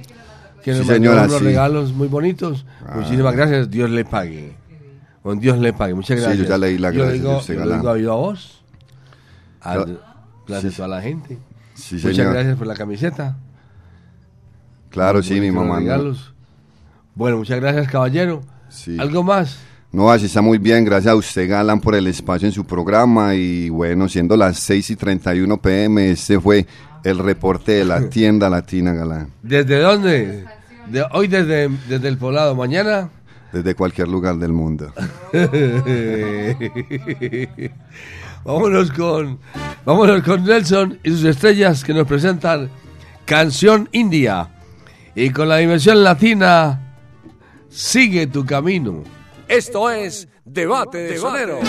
Que 0.63 0.73
Sí, 0.73 0.79
nos 0.79 0.87
mandó 0.87 0.95
señora, 0.95 1.23
unos 1.25 1.39
sí. 1.39 1.45
regalos 1.45 1.93
muy 1.93 2.07
bonitos. 2.07 2.65
Ah. 2.87 2.93
Muchísimas 2.99 3.35
gracias, 3.35 3.69
Dios 3.71 3.91
le 3.91 4.05
pague. 4.05 4.53
Con 5.23 5.41
Dios 5.41 5.59
le 5.59 5.73
pague. 5.73 5.95
Muchas 5.95 6.17
Sí, 6.17 6.23
gracias. 6.23 6.45
yo 6.47 6.49
ya 6.49 6.59
leí 6.59 6.79
la 6.79 6.93
Yo 6.93 6.99
gracia 7.03 7.13
de 7.13 7.19
digo, 7.19 7.41
yo 7.41 7.77
digo 7.77 7.97
yo 7.97 8.13
a 8.13 8.17
vos. 8.17 8.60
Gracias 10.47 10.75
sí. 10.75 10.83
a 10.83 10.89
la 10.89 11.01
gente. 11.01 11.39
Sí, 11.75 11.97
Muchas 11.97 12.17
señor. 12.17 12.33
gracias 12.33 12.57
por 12.57 12.67
la 12.67 12.75
camiseta. 12.75 13.37
Claro, 14.91 15.23
sí, 15.23 15.41
mi 15.41 15.51
mamá. 15.51 15.81
Bueno, 17.15 17.39
muchas 17.39 17.61
gracias, 17.61 17.89
caballero. 17.89 18.43
¿Algo 18.99 19.23
más? 19.23 19.59
No, 19.93 20.11
así 20.11 20.27
está 20.27 20.41
muy 20.41 20.59
bien. 20.59 20.85
Gracias 20.85 21.13
a 21.13 21.17
usted, 21.17 21.49
Galán, 21.49 21.81
por 21.81 21.95
el 21.95 22.07
espacio 22.07 22.47
en 22.47 22.53
su 22.53 22.65
programa. 22.65 23.35
Y 23.35 23.69
bueno, 23.71 24.09
siendo 24.09 24.37
las 24.37 24.59
6 24.59 24.91
y 24.91 24.97
31 24.97 25.57
pm, 25.61 26.11
este 26.11 26.39
fue 26.41 26.67
el 27.05 27.19
reporte 27.19 27.73
de 27.73 27.85
la 27.85 28.09
tienda 28.11 28.49
latina, 28.49 28.93
Galán. 28.93 29.31
¿Desde 29.43 29.81
dónde? 29.81 30.45
De, 30.89 31.05
hoy 31.13 31.29
desde, 31.29 31.69
desde 31.89 32.09
el 32.09 32.19
poblado. 32.19 32.55
Mañana. 32.55 33.11
Desde 33.53 33.75
cualquier 33.75 34.09
lugar 34.09 34.37
del 34.37 34.53
mundo. 34.53 34.93
vámonos 38.45 38.91
con 38.93 39.39
vámonos 39.85 40.23
con 40.23 40.45
Nelson 40.45 40.99
y 41.03 41.11
sus 41.11 41.25
estrellas 41.25 41.85
que 41.85 41.95
nos 41.95 42.07
presentan 42.07 42.71
Canción 43.25 43.89
India 43.93 44.49
y 45.15 45.31
con 45.31 45.49
la 45.49 45.57
dimensión 45.57 46.03
latina 46.03 46.87
Sigue 47.71 48.27
tu 48.27 48.45
camino. 48.45 49.05
Esto 49.47 49.91
es 49.91 50.29
Debate 50.45 50.99
de 50.99 51.19
Sonero. 51.19 51.61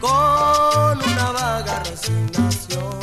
Con 0.00 0.98
una 0.98 1.30
vaga 1.32 1.82
resignación. 1.84 2.98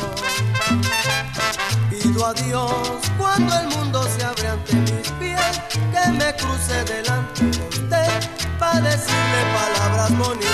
Pido 1.88 2.26
a 2.26 2.34
Dios 2.34 2.70
cuando 3.16 3.58
el 3.60 3.68
mundo 3.68 4.02
se 4.04 4.24
abre 4.24 4.48
ante 4.48 4.74
mis 4.74 5.10
pies 5.18 5.60
que 5.92 6.12
me 6.12 6.34
cruce 6.36 6.84
delante 6.84 7.44
de 7.44 7.68
usted 7.68 8.30
para 8.58 8.80
decirle 8.80 9.40
palabras 9.54 10.18
bonitas 10.18 10.53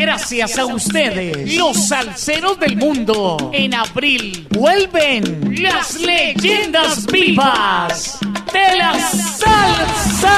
Gracias 0.00 0.58
a 0.58 0.64
ustedes, 0.64 1.54
los 1.56 1.88
salseros 1.88 2.58
del 2.58 2.74
mundo. 2.74 3.50
En 3.52 3.74
abril 3.74 4.48
vuelven 4.48 5.62
las 5.62 6.00
leyendas 6.00 7.04
vivas 7.04 8.18
de 8.50 8.78
la 8.78 8.98
salsa. 8.98 10.34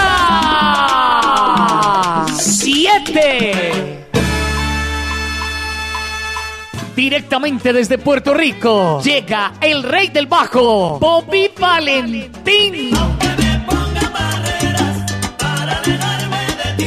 Siete. 2.37 4.09
Directamente 6.97 7.73
desde 7.73 7.99
Puerto 7.99 8.35
Rico 8.35 9.01
llega 9.01 9.53
el 9.61 9.85
rey 9.85 10.09
del 10.09 10.27
bajo, 10.27 10.99
Bobby 10.99 11.53
Valentín. 11.57 12.91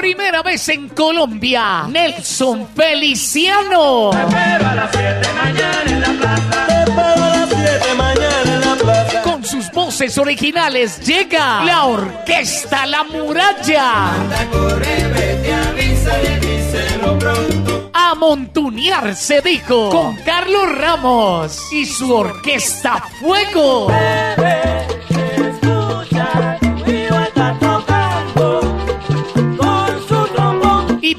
Primera 0.00 0.42
vez 0.42 0.66
en 0.70 0.88
Colombia, 0.88 1.84
Nelson 1.86 2.66
Feliciano. 2.74 4.08
Pero 4.12 4.66
a 4.66 4.74
las 4.74 4.90
7 4.92 5.28
mañana 5.34 5.82
en 5.86 6.00
la 6.00 6.08
plaza. 6.18 6.66
Te 6.66 6.90
a 6.90 7.16
las 7.16 7.48
7 7.50 7.94
mañana 7.98 8.54
en 8.54 8.60
la 8.62 8.76
plaza. 8.76 9.22
Con 9.22 9.44
sus 9.44 9.70
voces 9.70 10.16
originales 10.16 11.06
llega 11.06 11.62
la 11.64 11.84
Orquesta 11.84 12.86
La 12.86 13.04
Muralla. 13.04 14.14
A 17.92 18.14
montunear 18.14 19.14
se 19.14 19.42
dijo 19.42 19.90
con 19.90 20.16
Carlos 20.24 20.78
Ramos 20.78 21.60
y 21.74 21.84
su 21.84 22.10
Orquesta 22.10 23.04
Fuego. 23.20 23.92
Y 25.10 25.19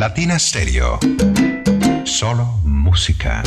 Latina 0.00 0.38
Stereo. 0.38 0.98
Solo 2.04 2.46
música. 2.64 3.42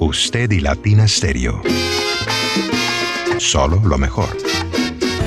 Usted 0.00 0.50
y 0.50 0.60
Latina 0.60 1.08
Stereo. 1.08 1.62
Solo 3.38 3.80
lo 3.82 3.96
mejor. 3.96 4.51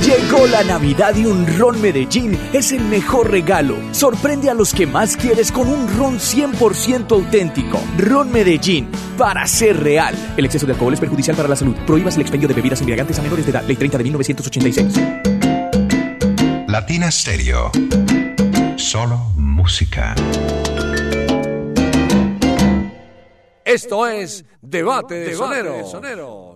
Llegó 0.03 0.47
la 0.47 0.63
Navidad 0.63 1.15
y 1.15 1.25
un 1.25 1.45
ron 1.57 1.81
Medellín 1.81 2.37
es 2.53 2.71
el 2.71 2.81
mejor 2.81 3.31
regalo. 3.31 3.77
Sorprende 3.91 4.49
a 4.49 4.53
los 4.53 4.73
que 4.73 4.85
más 4.85 5.15
quieres 5.17 5.51
con 5.51 5.67
un 5.67 5.87
ron 5.97 6.17
100% 6.17 7.11
auténtico. 7.11 7.79
Ron 7.97 8.31
Medellín, 8.31 8.87
para 9.17 9.45
ser 9.47 9.81
real. 9.81 10.15
El 10.37 10.45
exceso 10.45 10.65
de 10.65 10.73
alcohol 10.73 10.93
es 10.93 10.99
perjudicial 10.99 11.35
para 11.35 11.49
la 11.49 11.55
salud. 11.55 11.75
Prohíbas 11.85 12.15
el 12.15 12.21
expendio 12.21 12.47
de 12.47 12.53
bebidas 12.53 12.79
embriagantes 12.79 13.19
a 13.19 13.21
menores 13.21 13.45
de 13.45 13.51
edad. 13.51 13.63
Ley 13.63 13.75
30 13.75 13.97
de 13.97 14.03
1986. 14.03 14.99
Latina 16.67 17.09
Stereo. 17.11 17.71
Solo 18.75 19.17
música. 19.37 20.13
Esto 23.63 24.05
es 24.07 24.45
Debate 24.61 25.15
de 25.15 25.35
Soneros. 25.35 26.54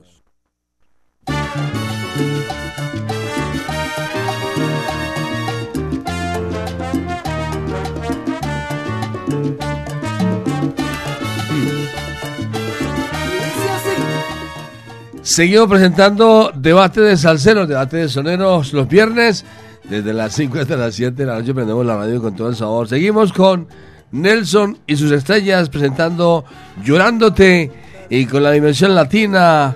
Seguimos 15.30 15.68
presentando 15.68 16.52
debate 16.56 17.02
de 17.02 17.16
salseros, 17.16 17.68
debate 17.68 17.98
de 17.98 18.10
soneros 18.10 18.74
los 18.74 18.88
viernes. 18.88 19.46
Desde 19.84 20.12
las 20.12 20.34
5 20.34 20.58
hasta 20.58 20.76
las 20.76 20.96
7 20.96 21.16
de 21.16 21.26
la 21.28 21.36
noche 21.36 21.54
prendemos 21.54 21.86
la 21.86 21.98
radio 21.98 22.20
con 22.20 22.36
todo 22.36 22.50
el 22.50 22.56
sabor. 22.56 22.90
Seguimos 22.90 23.32
con 23.32 23.68
Nelson 24.12 24.80
y 24.88 24.96
sus 24.96 25.12
estrellas 25.12 25.70
presentando 25.70 26.46
Llorándote 26.84 27.72
y 28.10 28.26
con 28.26 28.42
la 28.42 28.50
dimensión 28.50 28.96
latina 28.96 29.76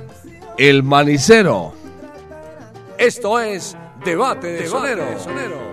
El 0.57 0.81
Manicero. 0.81 1.75
Esto 2.97 3.39
es 3.39 3.77
Debate 4.03 4.47
de 4.47 4.65
Soneros. 4.65 5.27
He 5.27 5.72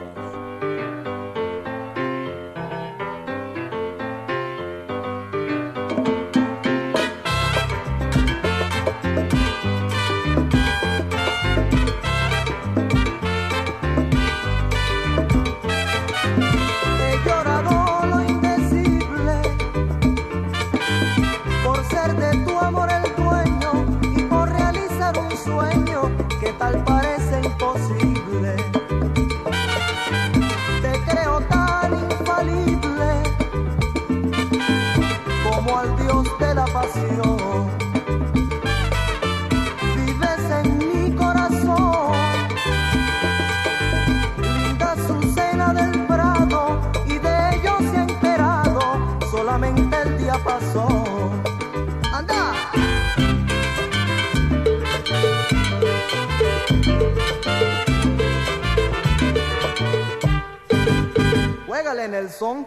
tal 26.61 26.85
parece 26.85 27.41
imposible. 27.43 28.10
En 62.11 62.15
el 62.17 62.31
son. 62.31 62.67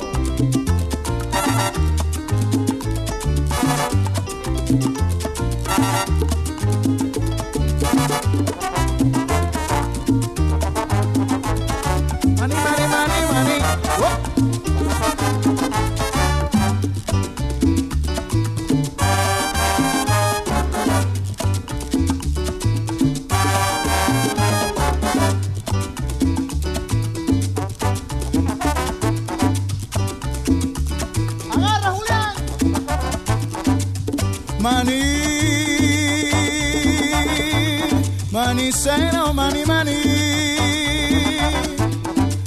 Casero, 38.83 39.31
mani, 39.31 39.63
mani. 39.63 39.95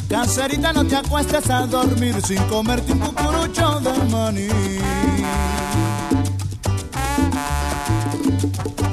Caserita, 0.08 0.72
no 0.72 0.84
te 0.84 0.96
acuestes 0.96 1.48
a 1.48 1.64
dormir 1.64 2.20
sin 2.26 2.42
comerte 2.48 2.92
un 2.92 2.98
cucurucho 2.98 3.78
de 3.78 3.92
maní. 4.10 4.48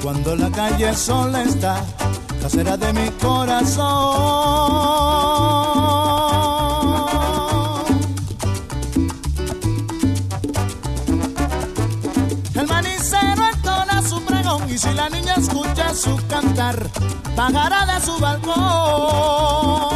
Cuando 0.04 0.36
la 0.36 0.52
calle 0.52 0.94
sola 0.94 1.42
está, 1.42 1.84
casera 2.44 2.78
de 2.78 2.94
mi 2.94 3.10
corazón. 3.20 3.88
El 12.54 12.68
manicero 12.68 13.44
entona 13.52 14.08
su 14.08 14.22
pregón 14.26 14.70
y 14.70 14.78
si 14.78 14.94
la 14.94 15.10
niña 15.10 15.34
escucha 15.38 15.92
su 15.96 16.16
cantar, 16.28 16.88
bajará 17.36 17.86
de 17.86 18.06
su 18.06 18.20
balcón. 18.20 19.91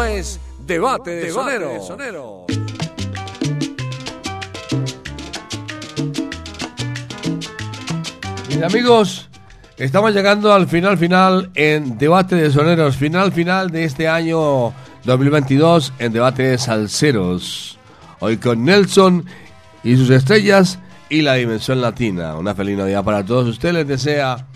Esto 0.00 0.16
es 0.16 0.40
Debate 0.66 1.10
de 1.10 1.26
Debate 1.26 1.52
Sonero. 1.52 1.72
de 1.72 1.80
Sonero. 1.80 2.46
Mis 8.48 8.62
amigos, 8.62 9.28
estamos 9.76 10.14
llegando 10.14 10.54
al 10.54 10.68
final 10.68 10.96
final 10.96 11.50
en 11.54 11.98
Debate 11.98 12.36
de 12.36 12.50
Soneros, 12.50 12.96
final 12.96 13.30
final 13.32 13.70
de 13.70 13.84
este 13.84 14.08
año 14.08 14.72
2022 15.04 15.92
en 15.98 16.14
Debate 16.14 16.44
de 16.44 16.56
Salseros. 16.56 17.78
Hoy 18.20 18.38
con 18.38 18.64
Nelson 18.64 19.26
y 19.84 19.98
sus 19.98 20.08
estrellas 20.08 20.78
y 21.10 21.20
la 21.20 21.34
dimensión 21.34 21.82
latina. 21.82 22.36
Una 22.36 22.54
feliz 22.54 22.78
Navidad 22.78 23.04
para 23.04 23.22
todos 23.22 23.46
ustedes. 23.46 23.74
Les 23.74 23.86
desea 23.86 24.46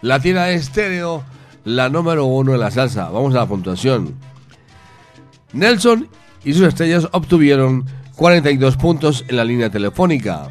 Latina 0.00 0.48
Estéreo, 0.48 1.24
la 1.66 1.90
número 1.90 2.24
uno 2.24 2.52
de 2.52 2.58
la 2.58 2.70
salsa. 2.70 3.10
Vamos 3.10 3.34
a 3.34 3.40
la 3.40 3.46
puntuación. 3.46 4.23
Nelson 5.54 6.08
y 6.44 6.52
sus 6.52 6.68
estrellas 6.68 7.08
obtuvieron 7.12 7.84
42 8.16 8.76
puntos 8.76 9.24
en 9.28 9.36
la 9.36 9.44
línea 9.44 9.70
telefónica. 9.70 10.48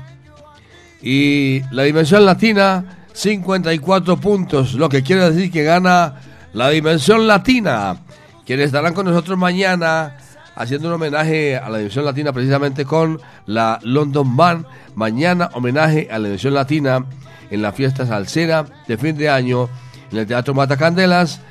Y 1.01 1.61
la 1.71 1.83
dimensión 1.83 2.25
latina, 2.25 3.05
54 3.13 4.17
puntos, 4.17 4.73
lo 4.73 4.89
que 4.89 5.03
quiere 5.03 5.29
decir 5.29 5.51
que 5.51 5.63
gana 5.63 6.15
la 6.53 6.69
dimensión 6.69 7.27
latina, 7.27 7.97
quienes 8.45 8.67
estarán 8.67 8.93
con 8.93 9.05
nosotros 9.05 9.37
mañana 9.37 10.17
haciendo 10.55 10.87
un 10.87 10.95
homenaje 10.95 11.57
a 11.57 11.69
la 11.69 11.77
dimensión 11.77 12.05
latina 12.05 12.31
precisamente 12.31 12.85
con 12.85 13.19
la 13.45 13.79
London 13.83 14.35
Band. 14.35 14.65
Mañana 14.95 15.49
homenaje 15.53 16.07
a 16.11 16.19
la 16.19 16.25
dimensión 16.25 16.53
latina 16.53 17.05
en 17.49 17.61
la 17.61 17.71
fiesta 17.71 18.05
salsera 18.05 18.65
de 18.87 18.97
fin 18.97 19.17
de 19.17 19.29
año 19.29 19.69
en 20.11 20.19
el 20.19 20.27
Teatro 20.27 20.53
Matacandelas 20.53 21.41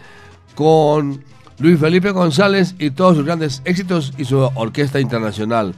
con 0.55 1.25
Luis 1.59 1.79
Felipe 1.79 2.11
González 2.11 2.75
y 2.79 2.91
todos 2.91 3.17
sus 3.17 3.25
grandes 3.27 3.63
éxitos 3.65 4.13
y 4.19 4.25
su 4.25 4.39
orquesta 4.39 5.01
internacional. 5.01 5.75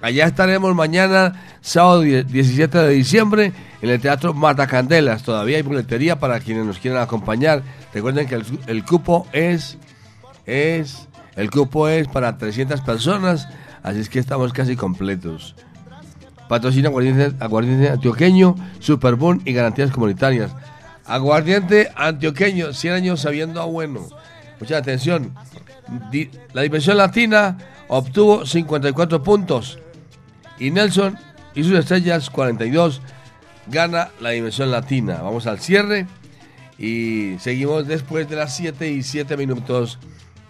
Allá 0.00 0.24
estaremos 0.26 0.74
mañana, 0.74 1.42
sábado 1.60 2.00
die- 2.00 2.24
17 2.24 2.78
de 2.78 2.88
diciembre, 2.88 3.52
en 3.82 3.90
el 3.90 4.00
Teatro 4.00 4.32
Matacandelas. 4.32 5.22
Todavía 5.22 5.56
hay 5.58 5.62
boletería 5.62 6.18
para 6.18 6.40
quienes 6.40 6.64
nos 6.64 6.78
quieran 6.78 7.02
acompañar. 7.02 7.62
Recuerden 7.92 8.26
que 8.26 8.36
el, 8.36 8.44
el 8.66 8.84
cupo 8.84 9.26
es, 9.32 9.76
es, 10.46 11.06
el 11.36 11.50
cupo 11.50 11.86
es 11.88 12.08
para 12.08 12.38
300 12.38 12.80
personas, 12.80 13.46
así 13.82 14.00
es 14.00 14.08
que 14.08 14.18
estamos 14.20 14.54
casi 14.54 14.74
completos. 14.74 15.54
Patrocina 16.48 16.88
aguardiente, 16.88 17.32
aguardiente 17.38 17.90
antioqueño, 17.90 18.54
Superboom 18.78 19.40
y 19.44 19.52
garantías 19.52 19.90
comunitarias. 19.90 20.50
Aguardiente 21.04 21.90
antioqueño, 21.94 22.72
100 22.72 22.94
años 22.94 23.20
sabiendo 23.20 23.60
a 23.60 23.66
bueno. 23.66 24.06
Mucha 24.60 24.76
atención. 24.76 25.34
Di- 26.10 26.30
la 26.52 26.62
dimensión 26.62 26.96
latina 26.98 27.56
obtuvo 27.88 28.46
54 28.46 29.22
puntos 29.22 29.78
y 30.58 30.70
Nelson 30.70 31.18
y 31.54 31.64
sus 31.64 31.72
estrellas 31.72 32.30
42 32.30 33.00
gana 33.66 34.10
la 34.20 34.30
dimensión 34.30 34.70
latina. 34.70 35.20
Vamos 35.22 35.46
al 35.46 35.58
cierre 35.58 36.06
y 36.78 37.36
seguimos 37.40 37.86
después 37.86 38.28
de 38.28 38.36
las 38.36 38.54
7 38.54 38.88
y 38.88 39.02
7 39.02 39.36
minutos 39.36 39.98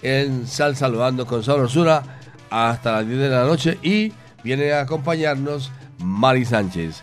en 0.03 0.47
Sal 0.47 0.77
Saludando 0.77 1.27
con 1.27 1.43
Sabrosura 1.43 2.03
hasta 2.51 2.93
las 2.93 3.07
10 3.07 3.19
de 3.21 3.29
la 3.29 3.45
noche 3.45 3.79
y 3.83 4.13
viene 4.43 4.73
a 4.73 4.81
acompañarnos 4.83 5.71
Mari 6.03 6.45
Sánchez. 6.45 7.03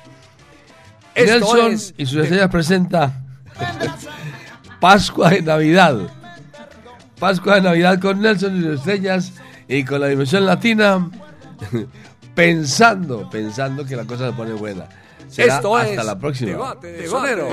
Esto 1.15 1.31
Nelson 1.55 1.71
es 1.73 1.93
y 1.97 2.05
sus 2.05 2.21
estrellas 2.23 2.49
presenta 2.49 3.23
Pascua 4.79 5.31
de 5.31 5.41
Navidad. 5.41 5.97
Pascua 7.19 7.56
de 7.56 7.61
Navidad 7.61 7.99
con 7.99 8.22
Nelson 8.22 8.57
y 8.57 8.61
sus 8.61 8.80
estrellas 8.80 9.34
y 9.68 9.84
con 9.84 10.02
la 10.02 10.07
dimensión 10.07 10.45
latina 10.45 11.10
pensando, 12.35 13.30
pensando 13.30 13.85
que 13.85 13.95
la 13.95 14.06
cosa 14.06 14.30
se 14.30 14.34
pone 14.34 14.53
buena. 14.53 14.88
Será 15.27 15.56
Esto 15.56 15.76
hasta 15.76 15.94
es 15.94 16.06
la 16.06 16.19
próxima. 16.19 16.52
Debate 16.52 16.91
de 16.91 17.07
Sonero. 17.07 17.49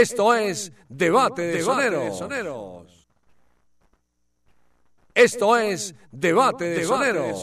Esto 0.00 0.34
es 0.34 0.72
Debate 0.88 1.42
de 1.42 1.62
Soneros. 1.62 3.06
Esto 5.14 5.56
es 5.58 5.94
Debate 6.10 6.64
de 6.64 6.84
Soneros. 6.84 7.40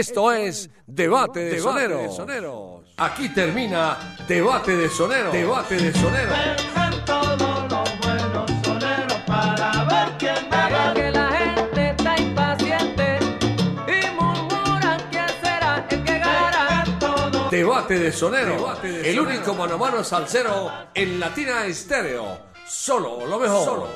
Esto 0.00 0.32
es 0.32 0.70
Debate 0.86 1.40
de 1.40 1.60
Soneros. 1.60 2.86
Aquí 2.96 3.28
termina 3.34 4.16
Debate 4.26 4.74
de 4.74 4.88
Soneros. 4.88 5.30
Debate 5.30 5.76
de 5.76 5.92
Soneros. 5.92 6.38
Vengan 6.38 7.04
todos 7.04 7.70
los 7.70 8.00
buenos 8.00 8.50
soneros 8.64 9.12
para 9.26 9.84
ver 9.84 10.16
quién 10.18 10.50
gana. 10.50 10.94
que 10.94 11.10
la 11.10 11.30
gente 11.32 11.90
está 11.90 12.18
impaciente 12.18 13.18
y 13.86 14.14
murmuran 14.18 15.02
quién 15.10 15.26
será 15.42 15.76
el 15.76 15.84
que 15.84 16.18
ganará. 16.18 16.84
Debate 17.50 17.56
Debate 17.56 17.98
de 17.98 18.10
Sonero. 18.10 18.76
el 18.82 19.20
único 19.20 19.52
mano 19.52 19.74
a 19.74 19.76
mano 19.76 20.02
salsero 20.02 20.72
en 20.94 21.20
Latina 21.20 21.66
Estéreo. 21.66 22.38
Solo 22.66 23.26
lo 23.26 23.38
mejor. 23.38 23.64
Solo 23.66 23.80
lo 23.80 23.86
mejor. 23.86 23.89